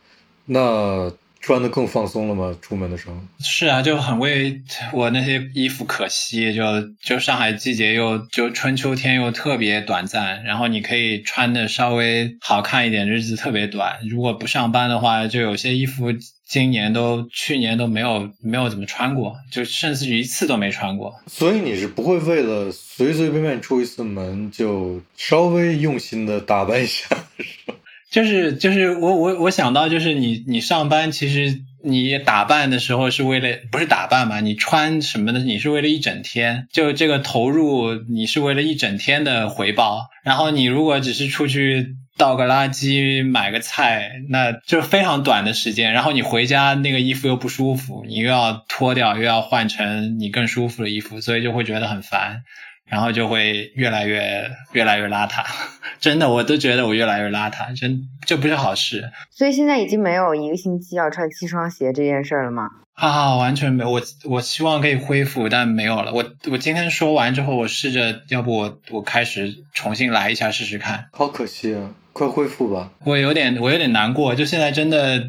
[0.46, 1.12] 那。
[1.48, 2.54] 穿的更放松了吗？
[2.60, 4.60] 出门的时候是啊，就很为
[4.92, 6.52] 我那些衣服可惜。
[6.52, 6.62] 就
[7.02, 13.96] 就上海季节又就春秋天又特别短暂，然后你可以穿的稍微好看一点，日子特别短。
[14.10, 16.08] 如果不上班的话，就有些衣服
[16.46, 21.18] 今年都去年都没有没有怎么穿过，就甚至于一次都没穿过。
[21.28, 27.06] 所以你是不会为了随随便便出一次门就稍微用心的打扮一下，
[27.38, 27.74] 是吧？
[28.10, 34.40] 就是就是我我我想到就是你你上班其实你打扮的时候是为了不是打扮嘛？
[34.40, 40.08] 你穿什么的你是为了一整天，就这个投入你是为了一整天的回报。
[40.24, 45.92] 然后你如果只是出去倒个垃圾、买个菜，那就非常短的时间。
[45.92, 52.42] 然后你回家那个衣服又不舒服，你又要脱掉，又要换成你更舒服的衣服，所以就会觉得很烦。
[52.88, 55.44] 然后就会越来越越来越邋遢，
[56.00, 59.10] 真的，我都觉得我越来越邋遢，真这不是好事。
[59.30, 62.68] 所以现在已经没有一个星期要穿七双鞋这件事了吗？
[62.94, 63.90] 啊，完全没有。
[63.90, 66.12] 我我希望可以恢复，但没有了。
[66.12, 71.08] 我我今天说完之后，我试着，要不我我开始重新来一下试试看。
[71.12, 72.90] 好可惜啊，快恢复吧。
[73.04, 75.28] 我有点我有点难过，就现在真的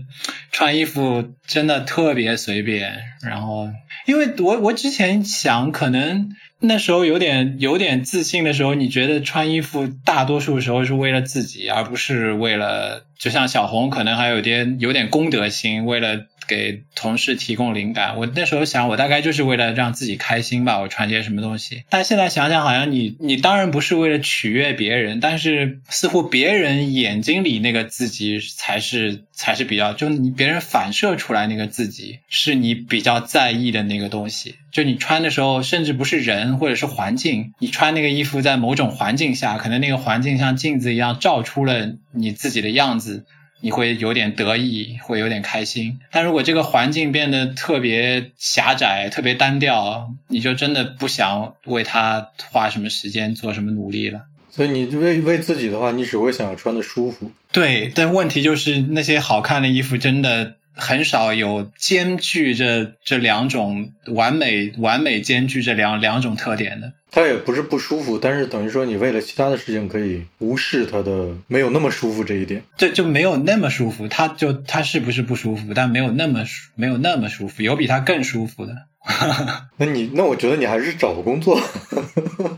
[0.51, 2.99] 穿衣服真的特别随便。
[3.21, 3.69] 然后，
[4.07, 6.29] 因为我我之前想可能。
[6.61, 16.25] 那时候有点有点自信的时候，你觉得穿衣服大多数时候是为了自己，而不是为了，就像小红可能还有点有点公德心，为了。
[16.49, 21.83] 给同事提供灵感，我那时候想，我大概就是为了让自己开心吧，我传些什么东西。
[21.89, 34.55] 但现在想想，好像你你当然不是为了取悦别人，但是似乎别人眼睛里那个自己才是才是比较，就你别人反射出来那个自己是你比较在意的那个东西。
[34.71, 43.25] 就你穿的时候，甚至不是人或者是环境，你穿那个衣服在某种环境下，可能那个环境像镜子一样照出了你自己的样子。
[43.61, 45.99] 你会有点得意，会有点开心。
[46.11, 54.21] 但如果这个环境变得特别狭窄、特别单调，你就真的不想为它花什么时间、做什么努力了。
[54.49, 57.31] 所以你为为自己的话，你只会想要穿的舒服。
[57.51, 60.55] 对，但问题就是那些好看的衣服真的。
[60.81, 66.93] 很少有兼具这这两种完美完美兼具这两两种特点的。
[67.11, 72.63] 它也不是不舒服，但是等于说你为了其他的事情可以无视他的没有那么舒服这一点。
[72.77, 75.73] 这就没有那么舒服，他就他是不是不舒服？
[75.73, 78.75] 但没有那么舒没有那么舒服，有比他更舒服的。
[79.77, 81.59] 那你那我觉得你还是找个工作。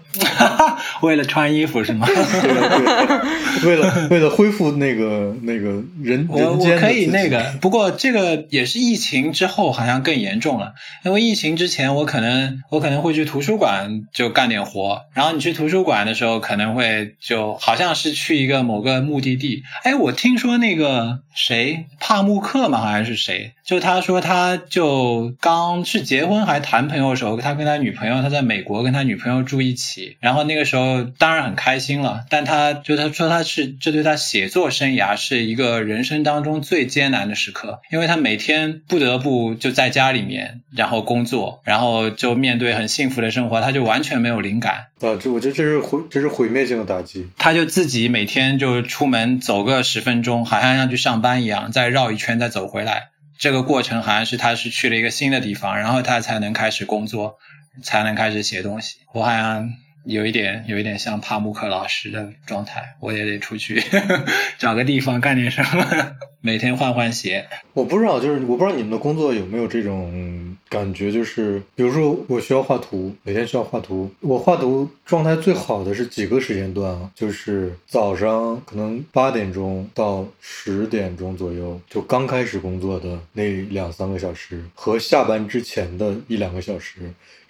[1.02, 2.08] 为了穿衣服是吗？
[3.66, 10.74] 为了为了恢复那个那个人我我可以那个，不过这个也是疫情之后好像更严重了。
[11.04, 19.64] 因为疫情之前我可能我可能会去图书馆就干点活，然后你去图书馆的时候可能会就好像是去一个某个目的地。
[19.84, 45.15] 哎，我听说那个谁帕慕克嘛，好像是谁，就他说他就刚是结婚还谈朋友的时候，他跟他女朋友他在美国跟他女朋友住一起，然后那个时候当然很开心了，但他就他说他是这对他写作生涯是一个人生当中最艰难的时刻，因为他每天不得不就在家里面，然后工作，然后就面对很幸福的生活，他就完全没有灵感啊！
[45.20, 47.30] 这我觉得这是毁这是毁灭性的打击。
[47.38, 53.10] 他就自己每天就出门走个十分钟，好像要去上班一样，再绕一圈再走回来。
[53.38, 57.38] 这个过程好像是他是去了一个新的地方，然后他才能开始工作，
[57.84, 58.98] 才能开始写东西。
[59.13, 59.72] 我好像。
[60.06, 63.82] 有一点，有一点像帕慕克老师的状态，我也得出去
[64.58, 65.86] 找个地方干点什么，
[66.42, 67.48] 每天换换鞋。
[67.74, 86.94] 我不知道，就是我不知道你们的工作有没有这种感觉，就是比如说我需要画图，每天需要画图，我画图状态最好的是几个时间段啊，就是早上可能八点钟到十点钟左右，就刚开始工作的那两三个小时，和下班之前的一两个小时。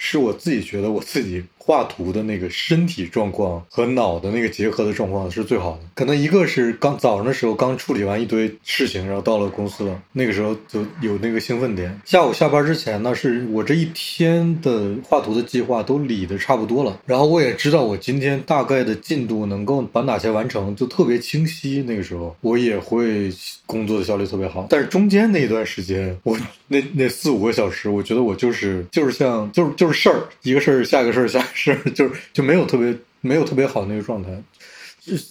[0.04, 5.82] 是我自己觉得我自己画图的那个身体状况和脑的那个结合的状况是最好的。
[5.94, 12.02] 可能一个是刚早上的时候刚处理完一堆事情，然后到了公司了，那个时候就有那个兴奋点。
[12.04, 21.82] 下午下班之前呢，是我这一天的画图的计划都理的差不多了，然后我也知道我今天大概的进度能够把哪些完成，就特别清晰。
[21.88, 23.32] 那个时候我也会
[23.66, 24.68] 工作的效率特别好。
[24.70, 30.02] 但是中间那一段时间，我那那四五个小时，我觉得我就是就是像就是就是。
[30.02, 34.30] 事儿一个事儿下一个事儿下个事儿， 就是就没有特别没有特别好那个状态，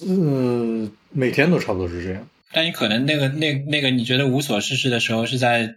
[0.07, 2.25] 嗯，每天都差不多是这样。
[2.53, 5.75] 但你可能那个那那个你觉得无所事事的时候，是在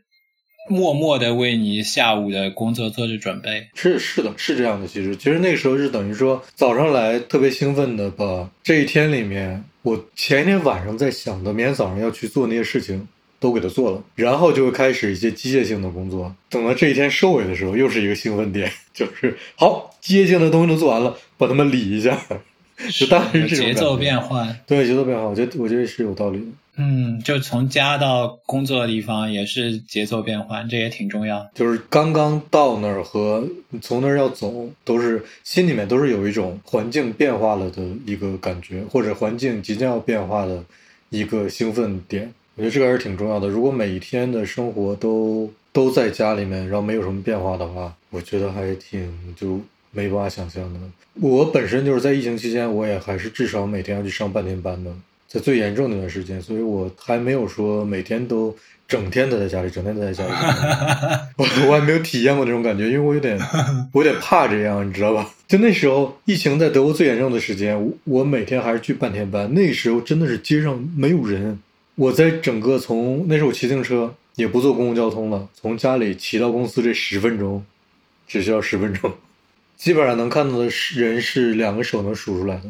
[0.69, 3.67] 默默的为你下午的工作做着准备。
[3.73, 4.87] 是是的，是这样的。
[4.87, 13.07] 其实其实那个时候是等于说早上来特别兴奋的，把这一天里面我前一天晚上在想的，明天早上要去做那些事情。
[13.39, 16.33] 都给他做了，然后就会开始一些机械性的工作。
[16.49, 22.17] 等到这一天收尾的时候，又是一个兴奋点， 就是好，机械性的东西都做完了，把它们理一下。
[22.91, 26.45] 就当然是节奏变换，对节奏变换，我觉得我觉得是有道理的。
[26.75, 31.47] 嗯，就从家到工作的地方也是节奏变换，这也挺重要。
[31.53, 33.47] 就是刚刚到那儿和
[33.79, 40.63] 从那儿要走，都是心里面都是有一种环境变化了的一个感觉，或者环境即将要变化的
[41.11, 42.33] 一个兴奋点。
[42.55, 43.47] 我觉得这个还是挺重要的。
[43.47, 49.59] 如果每一天的生活都都在家里面，然后没有什么变化的话，我觉得还挺就
[49.93, 50.79] 没办法想象的。
[51.21, 54.91] 我本身就是在疫情期间，我也还是至少每天要去上半天班的。
[55.27, 58.55] 在最严重那段时间，所以我还没有说每天都
[58.87, 60.31] 整天待在家里，整天待在家里。
[61.37, 63.39] 我我还没有体验过那种感觉，因为我有点
[63.93, 65.27] 我有点怕这样，你知道吧？
[65.47, 71.59] 就那时候疫情在德国最严重的时间，我我每天还是去半天班，那时候真的是街上没有人。
[71.95, 77.65] 我在整个从那时候我骑自行车，也不坐公共交通了，从家里骑到公司这十分钟，
[78.27, 79.11] 只需要十分钟，
[79.83, 82.63] 基本上能看到的人是两个手能数出来的。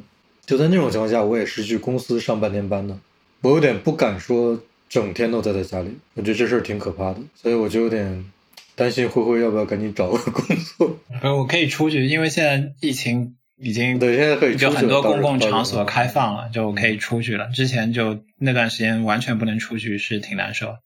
[0.47, 2.97] 就在那种情况下，我也是去公司上半天班的，
[3.41, 4.59] 我有点不敢说
[4.89, 8.25] 整天都待在家里，我觉得这事儿挺可怕的，所以我就有点
[8.73, 10.97] 担心灰灰要不要赶紧找个工作。
[11.21, 17.49] 呃，我可以出去，因为现在疫情已经对，现在可以就很多公共场所所开放了，就可以出去了。
[17.53, 20.77] 之前就那段时间完全不能出去，是挺难受。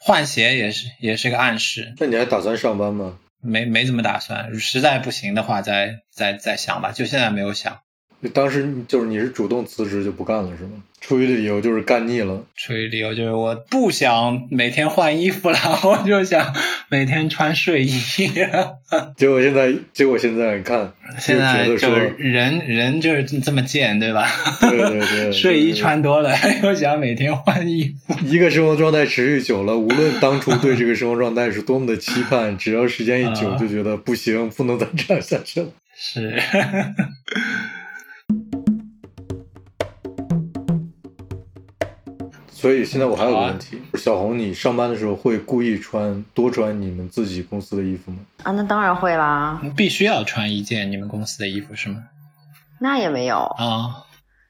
[0.00, 3.20] 换鞋也是也是个暗示，那你还打算上班吗？
[3.46, 7.85] 没没怎么打算，实在不行的话再再再想吧，就现在没有想。
[8.32, 10.82] 当时就是你是主动辞职就不干了是吗？
[11.00, 12.42] 出于理由就是干腻了。
[12.56, 16.52] 出于理由就是我不想每天换衣服了，我就想
[16.88, 17.90] 每天穿睡衣。
[19.16, 24.26] 结果现在，结果现在看，现在就人人就是这么贱，对吧？
[24.62, 28.14] 对对对睡衣穿多了，又想每天换衣服。
[28.26, 35.68] 一个生活状态持续久了，无论当初对这个生活状态是多么的期盼，只要时间一久，啊就觉得不行，不能再这样下去了。
[35.98, 36.42] 是，
[42.66, 48.18] 所以现在我还有个问题，小红，你上班的时候会故意穿多穿你们自己公司的衣服吗？
[48.42, 52.02] 啊，那当然会啦，必须要穿一件你们公司的衣服是吗？
[52.80, 53.36] 那也没有。
[53.36, 54.02] 啊、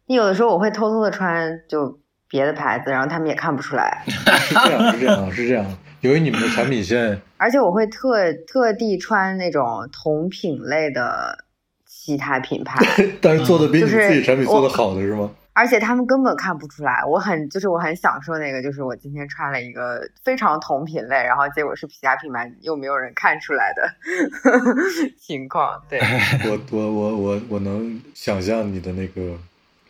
[0.07, 4.03] 你有的时候我会偷偷的穿就别的牌子，然后他们也看不出来。
[4.07, 5.67] 是这样，是这样，是这样。
[6.01, 11.45] 由于你们的产品线， 而且我会特特地穿那种同品类的
[11.85, 12.83] 其他品牌，
[13.21, 15.31] 但是做的比你自己产品做的好的是吗？
[15.57, 17.03] 而且他们根本看不出来。
[17.09, 23.91] 我很就是我很享受那个，就是我今天穿了一个非常同品类，然后结果是其他品牌又没有人看出来的
[25.19, 25.83] 情况。
[25.89, 25.99] 对，
[26.45, 29.39] 我我我我我能想象你的那个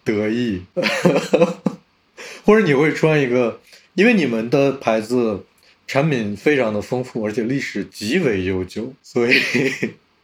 [0.05, 0.64] 得意，
[2.47, 3.59] 或者你会穿一个，
[3.95, 5.45] 因为你们的牌子
[5.89, 9.33] 产品非常的丰富，而且历史极为悠久，所以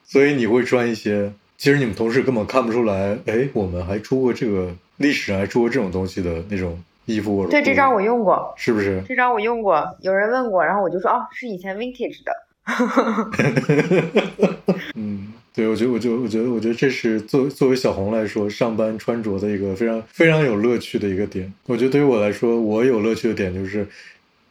[0.04, 4.72] 所以你会穿一些，其实你们同事根本看不出来，哎，我们还出过这个
[5.02, 9.02] 历史上还出过这种东西的那种衣服或者对这张我用过，是不是？
[9.06, 12.32] 这张我用过，有人问过，然后我就说哦，是以前 vintage 的。
[14.94, 21.52] 嗯，对，我觉得，我就我觉得，我觉得这是作作为小红来说，上班穿着的一个非常非常有乐趣的一个点。
[21.66, 23.84] 我觉得对于我来说，我有乐趣的点就是，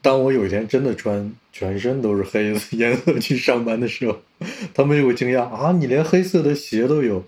[0.01, 4.17] 当我有一天真的穿全身都是黑的 颜色去上班的时候，
[4.73, 7.23] 他们就会惊讶啊，你连黑色的鞋都有。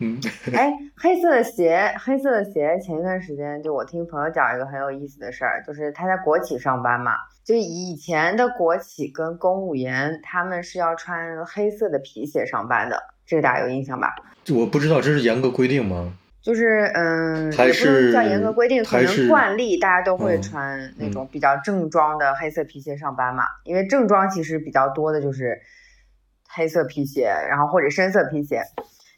[0.00, 0.18] 嗯，
[0.56, 7.12] 哎，黑色的鞋，黑色的鞋，前一段时间就我听朋友讲一个很有意思的事儿，就是他在国企上班嘛，
[7.44, 14.14] 就以前的国企跟公务员他们是要穿黑色的皮鞋上班的，这个大家有印象吧？
[14.54, 16.14] 我不知道这是严格规定吗？
[16.42, 25.60] 就是嗯，还也不能是叫严格规定，可能惯例大家都会嗯穿那种比较正装的黑色皮鞋上班嘛，因为正装其实比较多的就是
[26.48, 28.62] 黑色皮鞋，然后或者深色皮鞋。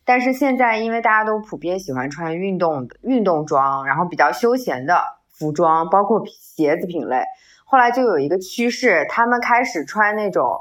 [0.04, 7.24] 但是现在因为大家都普遍喜欢穿运动运动装，然后比较休闲的服装，包括鞋子品类，
[7.64, 10.58] 后来就有一个趋势，他们开始穿那种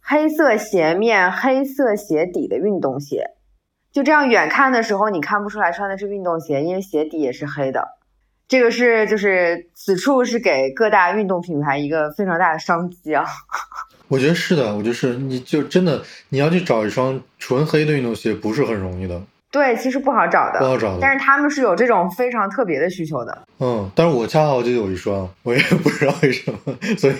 [0.00, 3.30] 黑色鞋面、黑色鞋底的运动鞋。
[3.92, 7.96] 就这样远看的时候，你看不出来穿的是运动鞋，因为鞋底也是黑的。
[8.46, 13.24] 这个是就是此处是给各大运动品牌一个非常大的商机啊。
[14.10, 20.98] 我觉得是的，我就是你就真的你要去找一双纯黑的运动鞋，不是很容易的，对，其实不好找的，不好找的。
[21.00, 23.46] 但是他们是有这种非常特别的需求的。
[23.60, 27.14] 嗯，但是我恰好就有一双，我也不知道为什么，所以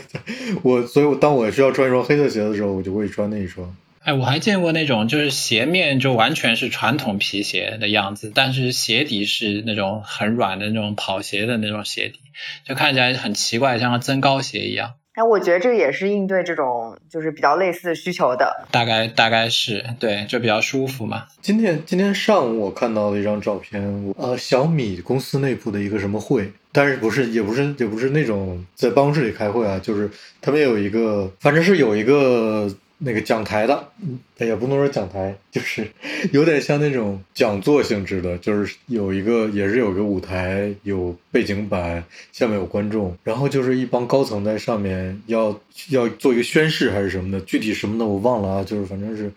[0.62, 3.72] 我所以我当我需要穿一双黑色鞋的时候，我就会穿那一双。
[4.02, 12.18] 哎，我还见过那种就是鞋面就完全是传统皮鞋的样子，但是鞋底是那种很软的那种跑鞋的那种鞋底，
[12.66, 14.94] 就看起来很奇怪，像个增高鞋一样。
[15.14, 18.64] 哎，我觉得这个也是应对这种就是比较类似的需求的。
[18.70, 21.24] 大概大概是对，就比较舒服嘛。
[21.42, 30.08] 今天今天上午我看到了一张照片，呃，小米公司内部的一个什么会，但是不是也不是也不是那种在办公室里开会啊，就是
[30.40, 35.86] 他们有一个，反正是有一个那个讲台的，嗯也不能说讲台， 就是
[36.32, 49.32] 有点像那种讲座性质的，就是有一个也是有个舞台，有背景板，下面有观众，然后就是一帮高层在上面要要做一个宣誓还是什么的，具体什么的我忘了啊，就是反正是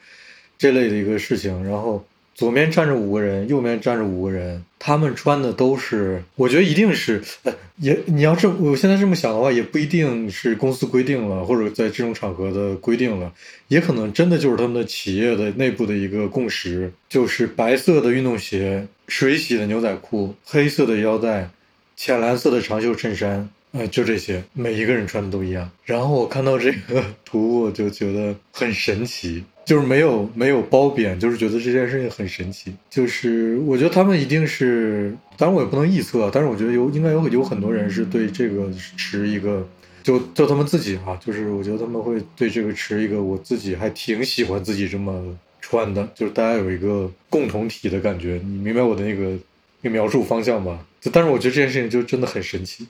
[0.58, 13.32] 这类的一个事情，然后左面站着五个人，右面站着五个人，他们穿的都是，我觉得一定是，呃，也你要这，我现在这么想的话，也不一定是公司规定了，或者在这种场合的规定了，
[13.68, 21.50] 也可能真的就是他们的企业的内部的一个共识，就是白色的运动鞋、水洗的牛仔裤、黑色的腰带、
[21.96, 23.50] 浅蓝色的长袖衬衫。
[23.76, 25.68] 呃，就这些，每一个人穿的都一样。
[25.84, 32.74] 然后我看到这个 图，我就觉得很神奇，就是没有没有褒贬，就是觉得这件事情很神奇。
[32.90, 39.68] 就是我觉得他们一定是，当然我也不能臆测，但是我觉得有应该有有很多人是对这个持一个，
[40.04, 48.42] 就就他们自己哈，就是我觉得他们会对这个持一个，我自己还挺喜欢自己这么穿的，就是大家有一个共同体的感觉。
[48.44, 49.38] 你明白我的那个
[49.82, 50.80] 那个描述方向吧？
[51.00, 52.88] 就但是我觉得这件事情就真的很神奇。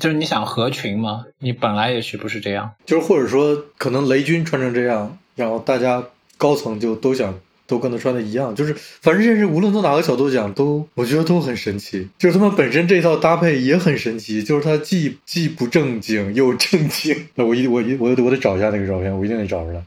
[0.00, 1.24] 就是你想合群吗？
[1.38, 6.04] 你本来也许不是这样，就是或者说可能雷军穿成这样，然后大家
[6.36, 12.08] 高层就都想都跟他穿的一样，就是反正这是无论从哪个角度讲都，我觉得都很神奇。
[12.18, 17.16] 就是他们本身这套搭配也很神奇，就是他既既不正经又正经。
[17.34, 19.82] 那我一我一我我得找一下那个照片，我一定得找出来。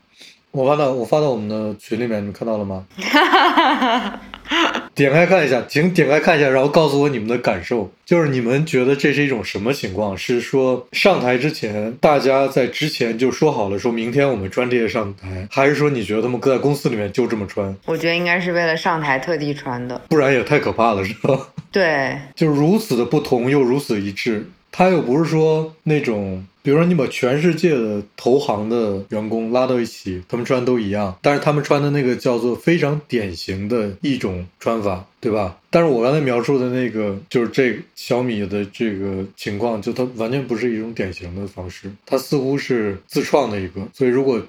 [0.52, 2.86] 我发到我发到我们的群里面，你们看到了吗？
[2.98, 4.22] 哈哈哈哈
[5.00, 7.90] 点开看一下，请点开看一下，然后告诉我你们的感受。
[8.06, 10.18] 就是你们觉得这是一种什么情况？
[10.18, 17.74] 是说上台之前，大家在之前就说好了，说明天我们穿这些上台，还是说你觉得他们搁在公司里面就这么穿？
[17.86, 21.48] 我觉得应该是为了上台特地穿的，不然也太可怕了，是吧？
[21.72, 24.50] 对，就是如此的不同又如此一致。
[24.70, 35.58] 他又不是说那种，比如说你把全世界的投行的员工拉到一起，他们穿都一样，但是他们穿的那个叫做非常典型的一种穿法，对吧？
[35.72, 43.82] 但是我刚才描述的那个，就是这小米的这个情况，就它完全不是一种典型的方式，它似乎是自创的一个。
[43.92, 44.40] 所以如果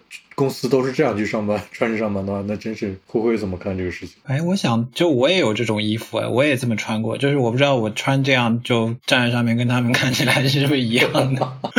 [0.41, 4.16] 公司都是这样去上班， 穿着上班的话，那真是灰灰怎么看这个事情？
[4.24, 11.53] 哎，我想就我也有这种衣服哎，我也这么穿过，就是我不知道我穿这样就站在上面跟他们看起来是不是一样的？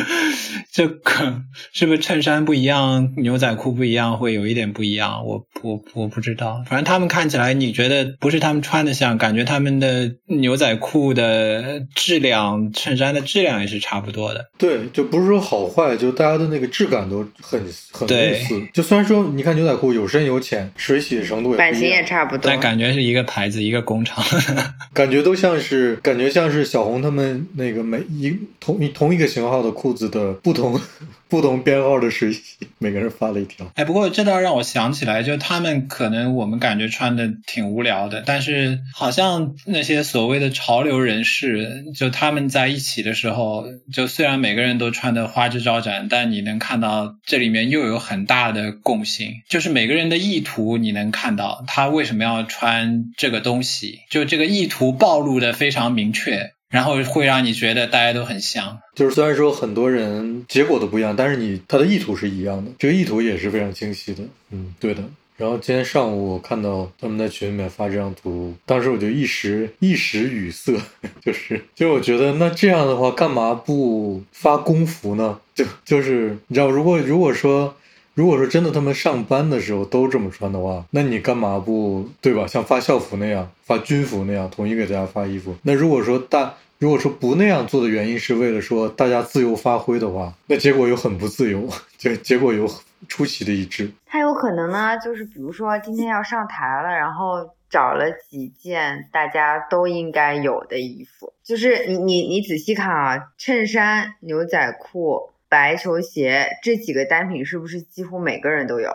[0.71, 1.41] 这个
[1.73, 5.25] 是不是衬衫不一样，牛仔裤不一样，会有一点不一样？
[5.25, 14.49] 我我我不知道，反正他们看起来，你觉得不是他们穿的像，感觉他们的牛仔裤的质量、衬衫的质量也是差不多的。
[14.57, 17.61] 对，就不是说好坏，就大家的那个质感都很
[17.91, 18.65] 很类似。
[18.73, 24.23] 就虽然说你看牛仔裤有深有浅，水洗的程度也版型也差不多，但感觉是一个牌子一个工厂，
[24.93, 30.60] 感觉都像是感觉像是小红他们那个每一同一同一个型号的裤子的不同。
[30.61, 30.79] 同
[31.27, 32.41] 不同编号的水洗，
[32.77, 33.71] 每个人发了一条。
[33.75, 56.51] 哎，不过这倒让我想起来，就他们可能我们感觉穿的挺无聊的，但是好像那些所谓的潮流人士，就他们在一起的时候，就虽然每个人都穿的花枝招展，但你能看到这里面又有很大的共性，就是每个人的意图你能看到他为什么要穿这个东西，就这个意图暴露的非常明确。
[56.71, 64.23] 然后会让你觉得大家都很像，就是虽然说很多人结果都不一样，但是你他的意图是一样的，这个意图也是非常清晰的。
[64.49, 65.03] 嗯，对的。
[65.37, 70.79] 然后今天上午我看到他们在群里面发这张图，当时我就一时 一时语塞，
[71.23, 75.39] 就是就我觉得那这样的话，干嘛不发工服呢？
[75.53, 77.75] 就就是你知道，如果如果说。
[78.13, 82.45] 如果说真的他们上班的时候都这么穿的话，那你干嘛不对吧？
[82.45, 85.55] 像发校服那样，发军服那样，统一给大家发衣服。
[85.63, 92.69] 那如果说大，如果说不那样做的原因是为了说大家自由发挥的话，那结果又很不自由，结结果有
[93.07, 93.89] 出奇的一致。
[94.05, 105.29] 他有可能呢，就是比如说今天要上台了，然后找了几件大家都应该有的衣服，就是你你你仔细看啊，衬衫、牛仔裤。
[105.51, 108.89] 白球鞋这几个单品是不是几乎每个人都有？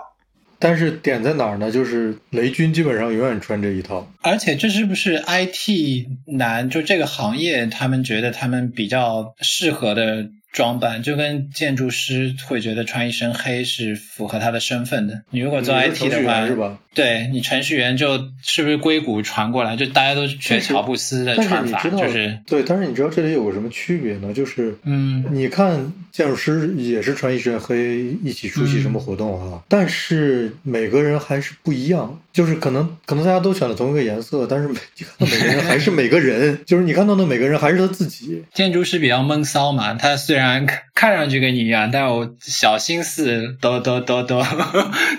[0.58, 1.70] 但是点在哪儿呢？
[1.70, 10.30] 就是雷军基本上永远穿这一套，而且这是不是 IT 男就这个行业他们觉得他们比较适合的？
[10.56, 15.20] 装扮就跟建筑师会觉得穿一身黑是符合他的身份的。
[15.28, 16.78] 你如果做 IT 的话，是吧？
[16.94, 22.62] 对你程序员就是不是硅谷传过来，就大家都学乔布斯的穿法，就是对。
[22.66, 24.32] 但是你知道这里有个什么区别呢？
[24.32, 32.18] 就是嗯，你看建筑师也是穿一身黑一起出席什么活动哈，但是每个人还是不一样。
[32.32, 38.44] 就是可能可能大家都选了同一个颜色，但是每你看到每个人还是每个人， 就是你看到的每个人还是他自己。
[38.52, 40.45] 建筑师比较闷骚嘛，他虽然
[40.94, 44.42] 看上去跟你一样，但我小心思都都都都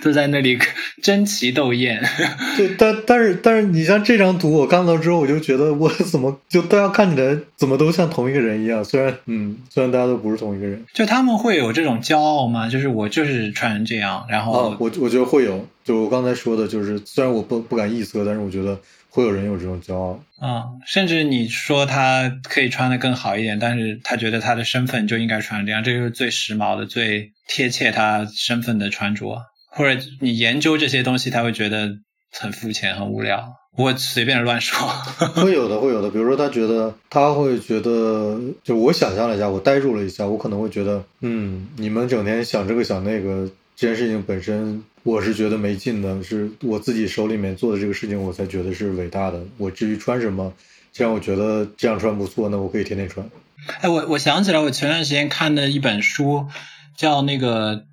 [0.02, 0.58] 都在那里
[1.02, 2.04] 争奇斗艳。
[2.58, 8.84] 对，但但是但是你像这张图，我看到之后，我就觉得我怎么就大家看起来怎么都像同一个人一样？
[8.84, 12.68] 虽然嗯，虽然大家都不是同一个人，就他们会有这种骄傲吗？
[12.68, 15.68] 就是我就是穿成这样，然后我我觉得会有。
[15.84, 18.78] 就我刚才说的，就是虽然我不不敢臆测，但是我觉得。
[19.18, 29.42] 会有人有这种骄傲啊，甚至你说他可以穿的更好一点，但是他觉得他的身份就应该穿这样，这就是最时髦的、最贴切他身份的穿着。
[29.72, 31.98] 或者你研究这些东西，他会觉得
[32.32, 33.56] 很肤浅、很无聊。
[33.76, 34.88] 我随便乱说，
[35.34, 36.12] 会有的， 会有的。
[36.12, 44.84] 比如说，他觉得他会觉得，就我想象了一下，我呆住了一下，我可能会觉得，嗯，你们整天想这个想那个，这件事情本身。
[45.04, 49.42] 我是觉得没劲的，是我自己手里面做的这个事情，我才觉得是伟大的。
[49.56, 50.52] 我至于穿什么，
[50.92, 53.26] 既然我觉得这样穿不错，那我可以天天穿。
[53.80, 56.48] 哎，我我想起来，我前段时间看的一本书，
[56.98, 57.86] 叫那个，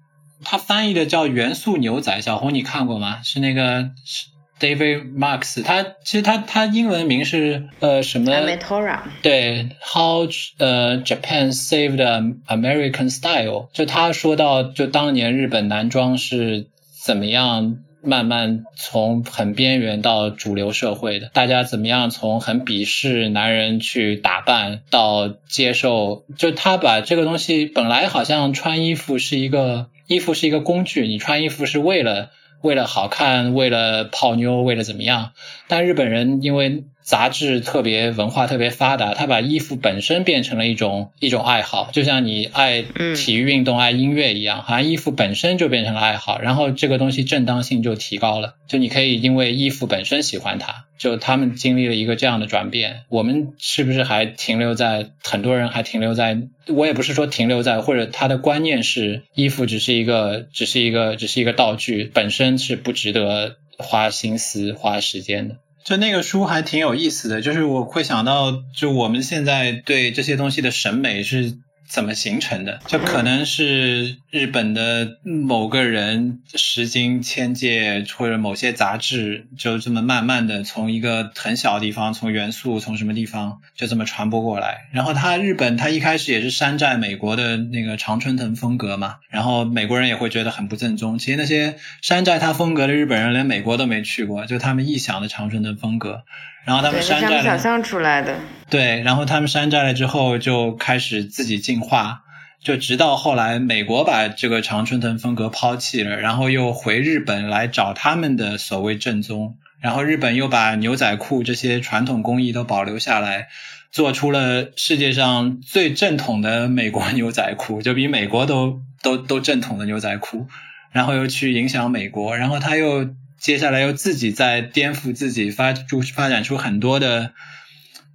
[0.43, 3.22] 他翻译的叫《元素牛仔》，小红你看过吗？
[3.22, 4.26] 是那个是
[4.61, 9.00] David Marks，他其实他他英文名是呃什么？Amatora。
[9.22, 10.28] 对，How
[10.59, 16.66] 呃 Japan Saved American Style，就他说到，就当年日本男装是。
[17.05, 21.28] 怎么样慢慢从很边缘到主流社会的？
[21.34, 26.24] 大家怎么样从很鄙视男人去打扮到接受？
[26.38, 32.30] 就他把这个东西本来好像穿衣服是一个衣服是一个工具，你穿衣服是为了
[32.65, 35.33] 为了好看，为了泡妞，为了怎么样？
[35.69, 36.85] 但日本人因为。
[37.05, 42.82] 杂志特别文化特别发达，他把衣服本身变成了一种一种爱好，就像你爱
[43.14, 56.38] 体育运动、爱音乐一样，好像衣服本身就变成了爱好，然后这个东西正当性就提高了，就你可以因为衣服本身喜欢它，就他们经历了一个这样的转变，我们是不是还停留在很多人还停留在，
[56.68, 65.57] 我也不是说停留在，或者他的观念是衣服只是一个只是一个只是一个道具，本身是不值得花心思花时间的。
[65.85, 71.59] 就那个书还挺有意思的，就是我会想到，就我们现在对这些东西的审美是。
[71.95, 72.80] 怎么形成的？
[72.88, 84.88] 就可能是日本的某个人十经千界，或者某些杂志，就这么慢慢的从一个很小的地方，从元素，从什么地方，就这么传播过来。
[84.90, 91.20] 然后他日本，他一开始也是山寨美国的那个常春藤风格嘛，然后美国人也会觉得很不正宗。
[91.20, 96.24] 其实那些山寨他风格的日本人，连美国都没去过，就他们臆想的常春藤风格。
[96.65, 98.37] 然后他们山寨了，想象出来的。
[98.71, 102.23] 对，然后他们山寨了之后，就开始自己进化，
[102.62, 113.49] 就直到后来美国把这个常春藤风格抛弃了，然后又回日本来找他们的所谓正宗，然后日本又把牛仔裤这些传统工艺都保留下来，
[113.93, 120.47] 做出了世界上最正统的美国牛仔裤， 就比美国都都都正统的牛仔裤，
[120.91, 123.11] 然后又去影响美国，然后他又。
[123.45, 127.34] 接下来又自己在颠覆自己，发出发展出很多的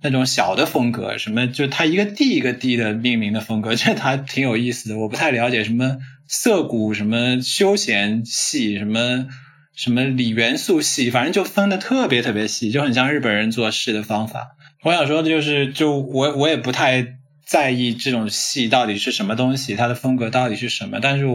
[0.01, 4.97] 那种小的风格，什么就他一个地一个地的命名的风格， 这他挺有意思的。
[4.97, 9.27] 我不太了解什么涩谷、什么休闲系、什么
[9.75, 14.55] 什么锂元素系，反正就分的特别特别细，就很像日本人做事的方法。
[14.81, 17.05] 我想说的就是，就我我也不太
[17.45, 21.25] 在意这种系到底是什么东西，它的风格到底是什么，但是。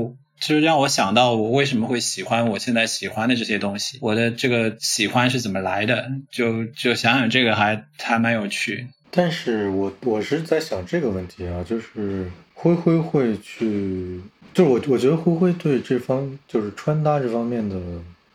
[0.41, 6.11] 就是让我想到我为什么会喜欢我现在喜欢的这些东西，我的这个喜欢是怎么来的？
[6.31, 8.89] 就就想想这个还还蛮有趣。
[9.11, 14.21] 但是我我是在想这个问题啊，就是灰灰会去，
[14.53, 17.77] 就是我我觉得灰灰对这方就是穿搭这方面的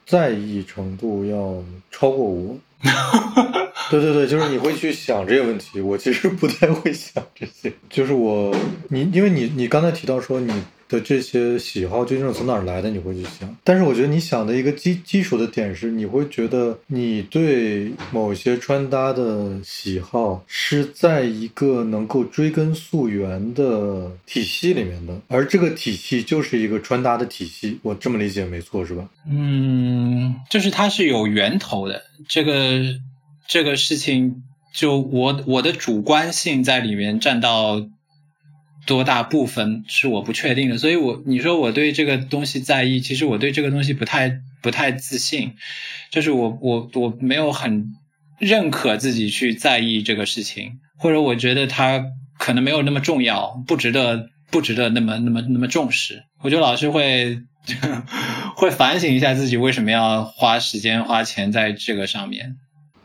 [0.05, 2.57] 在意程度要超过我。
[3.91, 7.73] 对对对，就是你会去想这些问题，我其实不太会想这些。
[7.89, 8.55] 就是我
[8.89, 10.51] 你因为你你刚才提到说你。
[10.89, 12.89] 的这些喜好究竟是从哪儿来的？
[12.89, 27.79] 你会去想，但是我觉得你想的一个基基础的点是，你会觉得你对某些穿搭的喜好是在一个能够追根溯源的体系里面的，而这个体系就是一个穿搭的体系。
[27.83, 29.07] 我这么理解没错是吧？
[29.29, 32.81] 嗯，就是它是有源头的，这个
[33.47, 34.41] 这个事情
[34.73, 37.87] 就我我的主观性在里面占到。
[38.89, 45.53] 多大部分是我不确定的，所以我你说我对这个东西在意，其实我对这个东西不太不太自信，
[46.09, 47.93] 就是我我我没有很
[48.39, 52.03] 认可自己去在意这个事情，或者我觉得它
[52.39, 57.43] 可能没有那么重要，不值得不值得那么那么那么重视，我就老是会
[58.55, 62.55] 会反省一下自己为什么要花时间花钱在这个上面。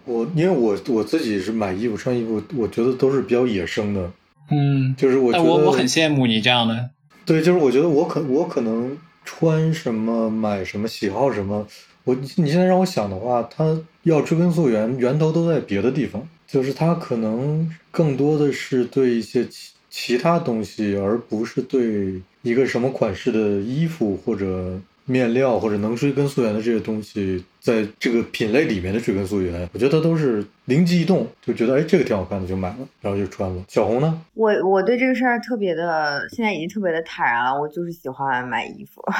[0.06, 4.10] 我因为我我自己是买衣服穿衣服，我觉得都是比较野生的。
[4.50, 6.90] 嗯，就是我觉得我我很羡慕你这样的。
[7.24, 11.66] 对，就是我觉得我可我可能穿什么买什么喜好什么，
[12.04, 33.62] 我你现在让我想的话，它要追根溯源，源头都在别的地方，就是它可能更多的是对一些其其他东西，而不是对一个什么款式的衣服或者面料或者能追根溯源的这些东西，在这个品类里面的追根溯源，我觉得它都是灵机一动，就觉得哎这个挺好看的就买了，然后就穿了。
[33.68, 34.22] 小红呢？
[34.34, 37.60] 我我对这个事儿特别的，现在已经特别的坦然了。
[37.60, 39.02] 我就是喜欢买衣服，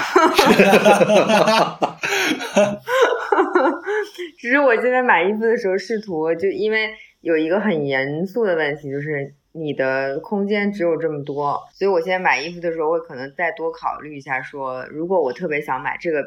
[4.39, 16.23] 只是我现在买衣服的时候，试图就因为有一个很严肃的问题，就是你的空间只有这么多，所以我现在买衣服的时候，会可能再多考虑一下说，如果我特别想买这个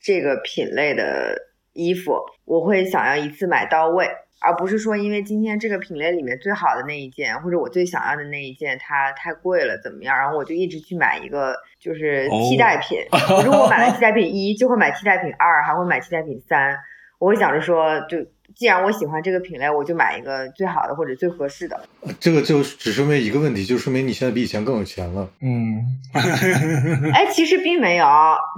[0.00, 1.34] 这个品类的
[1.72, 2.12] 衣服，
[2.44, 4.08] 我会想要一次买到位。
[4.44, 10.18] 而不是说因为今天这个品类里面最好的那一件，或者我最想要的那一件，它太贵了，怎么样？
[10.18, 12.98] 然后我就一直去买一个就是替代品。
[13.46, 16.76] 如果我买了替代品一，就会买替代品二，还会买替代品三。
[17.20, 18.18] 我会想着说，就
[18.54, 21.80] 既然我喜欢这个品类，我就买一个最好的或者最合适的。
[22.20, 25.28] 这个就只说明一个问题，就说明你现在比以前更有钱了。
[25.40, 25.84] 嗯，
[27.12, 28.06] 哎，其实并没有，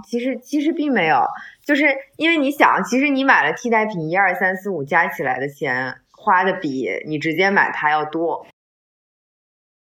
[0.06, 1.26] 其实其实并没有，
[1.64, 1.84] 就是
[2.16, 8.46] 因为你想，其实你买了替代品一二三四五加起来的钱花的比你直接买它要多，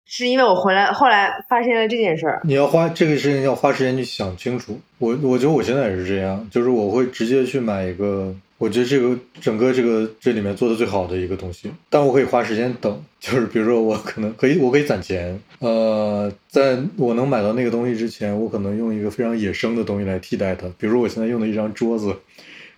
[0.06, 2.40] 是因为我回来后来发现了这件事儿。
[2.44, 4.80] 你要花这个事情要花时间去想清楚。
[4.98, 13.02] 我我觉得我现在也是这样，就是我会直接去买一个，我觉得这个整个这个这里面做的最好的一个东西，但我可以花时间等。
[13.18, 20.68] 就是比如说我可能可以我可以攒钱，呃，在我能买到那个东西之前，我可能用一个非常野生的东西来替代它。
[20.78, 22.14] 比如说我现在用的一张桌子。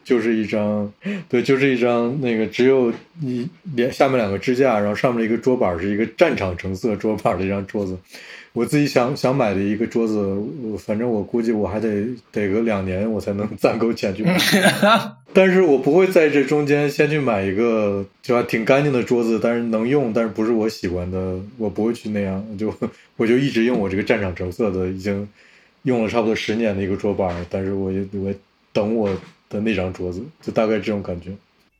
[0.03, 0.91] 就是一张，
[1.29, 7.97] 对，就是一张那个只有一连下面两个支架，然后上面一个桌板是一个战场橙色桌板的一张桌子。
[8.53, 10.37] 我自己想想买的一个桌子，
[10.79, 14.37] 反正我估计我还得得个两年我才能攒够钱去买。
[15.33, 22.45] 但是我不会在这中间先去买一个就还挺干净的桌子，但是能用，但是不是我喜欢的，我不会去那样。
[22.59, 22.75] 就
[23.17, 25.29] 我就一直用我这个战场橙色的，已经
[25.83, 28.35] 用了差不多十年的一个桌板，但是我也我
[28.73, 29.11] 等我。
[29.51, 31.33] 的那张桌子，就大概这种感觉。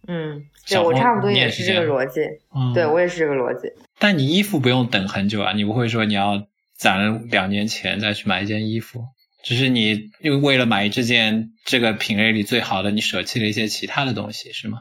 [0.09, 2.19] 嗯，对我差不多也是这个逻辑。
[2.53, 3.69] 嗯，对我也是这个逻辑。
[3.97, 6.49] 但你衣服不用等很久啊，你不会说你要
[6.81, 9.05] 攒了两年钱再去买一件衣服，
[9.45, 14.79] 只是你又为为了买这件这个品类里最好的，你舍弃了一些其他的东西，是吗？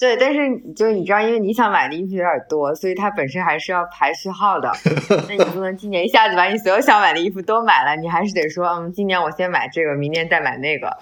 [0.00, 0.38] 对，但是
[0.74, 4.72] 就是你知道，因为你想买的衣服有点多，所以它本身还是要排序号的。
[5.28, 10.96] 那你不能今年一下子把你所有想买的衣服都买了，你还是得说，嗯，今年我先买这个，明年再买那个。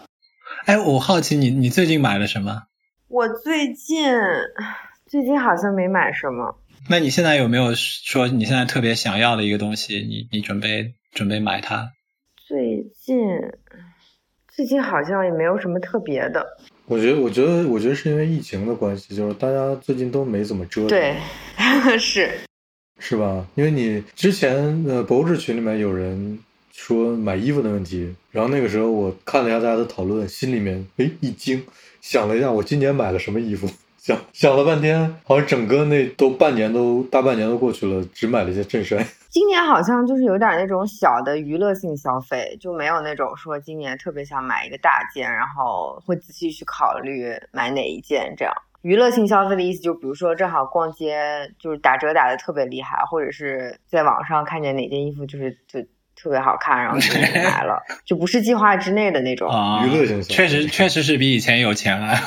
[0.66, 2.64] 哎，我好奇你，你最近买了什么？
[3.08, 4.10] 我最近
[5.06, 6.58] 最近好像没买什么。
[6.88, 9.98] 那你现在有没有说你现在特别想要的一个东西？
[9.98, 11.92] 你你准备准备买它？
[12.36, 13.16] 最近
[14.48, 16.46] 最近好像也没有什么特别的。
[16.86, 20.88] 我觉得，我觉得，我觉得是因为疫情的关系，就是大家最近都没怎么折腾。
[20.88, 21.16] 对，
[21.98, 22.30] 是
[22.98, 23.46] 是吧？
[23.54, 26.38] 因为你之前呃博士群里面有人。
[26.74, 31.62] 说买衣服的问题，然后那个时候我看了一下大家的讨论，心里面哎一惊，
[32.00, 33.68] 想了一下我今年买了什么衣服，
[34.02, 38.98] 想想了半天，好像整个那都半年都大半年都过去了，只买了一件衬衫。
[39.30, 48.52] 今年好像就是有点那种小的娱乐性消费，就没有那种说今年特别想买一个大件，然后会仔细去考虑买哪一件这样。
[48.80, 55.78] 娱乐性消费的意思就比如说正好逛街就是打折打的特别厉害，或者是在网上看见哪件衣服就是就。
[56.22, 59.50] 特别好看，然后就买了， 就不是计划之内的那种
[59.84, 60.22] 娱乐性。
[60.22, 62.16] 确实，确实是比以前有钱了。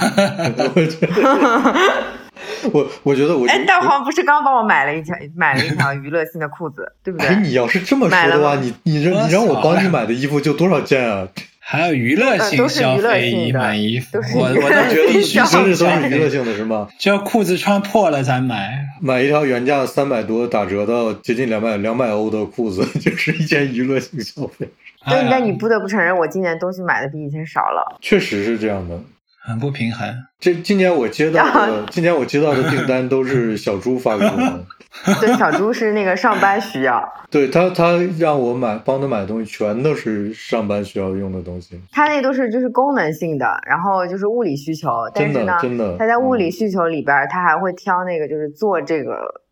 [2.74, 7.28] 我我觉得我哎，蛋黄不是刚帮我买了一条买了一条娱乐性的裤子，对不对？
[7.30, 11.28] 哎，你要是这么说的话，你你让你让我帮你买的衣服就多少件啊？
[11.68, 16.88] 还有娱乐性消费买衣服，我我都觉得必须都是都是娱乐性的，是吗？
[17.00, 24.70] 就裤子穿破了才买，买一条原价三百多打折到接近两百两百欧的裤子，就是一件娱乐性消费。
[25.04, 29.00] 但但你不得不承认，我今年东西买的比以前少了，确实是这样的。
[29.46, 30.08] 很不平衡。
[30.40, 34.64] 这今年我接到的，今年我接到的订单都是 小猪发给我的。
[35.20, 37.04] 对，小猪是那个上班需要。
[37.30, 41.80] 对他，他让我买，帮他买的东西全都是上班需要用的东西。
[41.92, 44.90] 他那都是就是功能性的，然后就是物理需求。
[45.14, 45.98] 真的，真的。
[45.98, 49.45] 他在物理需求里边，他还会挑那个就是做这个。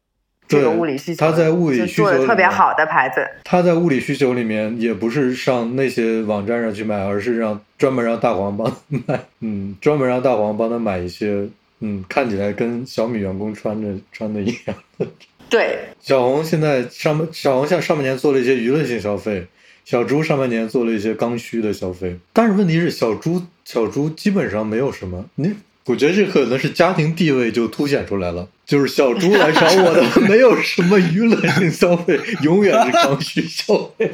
[0.47, 3.25] 这个物理需求，他在物理需求做的特别好的牌子。
[3.43, 11.47] 他在物理需求里面也不是上那些网站上去买，而是让专门让大黄帮买，嗯，专门让大黄帮他买一些，
[11.79, 15.07] 嗯，看起来跟小米员工穿着穿的一样的。
[15.49, 19.45] 对，小红现在上半小红像上半年做了一些娱乐性消费，
[19.85, 22.17] 小猪上半年做了一些刚需的消费。
[22.31, 25.25] 但是问题是，小猪小猪基本上没有什么。
[25.35, 25.53] 你
[25.85, 34.11] 我觉得这可能是家庭地位就凸显出来了，就是小猪来找我的 没有什么娱乐性消费，永远是刚需消费。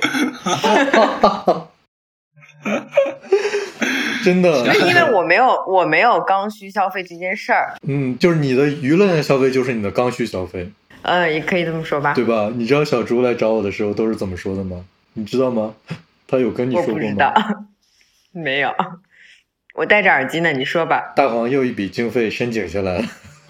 [4.24, 10.70] 真的，那因为我没有我没有刚需消费这件事儿，嗯，就是你的娱乐性消费就是你的刚需消费，
[11.03, 12.13] 呃，也可以这么说吧。
[12.13, 12.51] 对吧？
[12.53, 14.84] 你知道小猪来找我的时候都是怎么说的吗？
[15.13, 15.74] 你知道吗？
[16.28, 17.09] 他有跟你我说过吗？
[17.09, 17.34] 不知道，
[18.34, 18.74] 没有。
[19.80, 21.13] 我戴着耳机呢，你说吧。
[21.15, 23.05] 大黄又一笔经费申请下来了，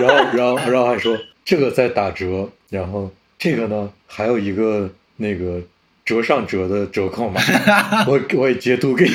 [0.00, 5.60] 然后，然后，然后还说这个在打折，然后这个呢还有一个那个
[6.04, 7.40] 折上折的折扣码，
[8.10, 9.12] 我我也截图给你。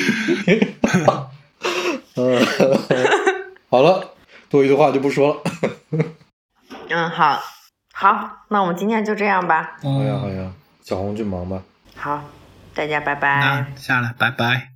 [2.16, 2.40] 嗯，
[3.68, 4.14] 好了，
[4.48, 5.42] 多余的话就不说了。
[6.88, 7.38] 嗯，好，
[7.92, 9.76] 好，那我们今天就这样吧。
[9.82, 10.50] 好呀，好呀，
[10.82, 11.62] 小红去忙吧。
[11.94, 12.24] 好，
[12.74, 13.66] 大家拜拜啊。
[13.76, 14.71] 下了，拜拜。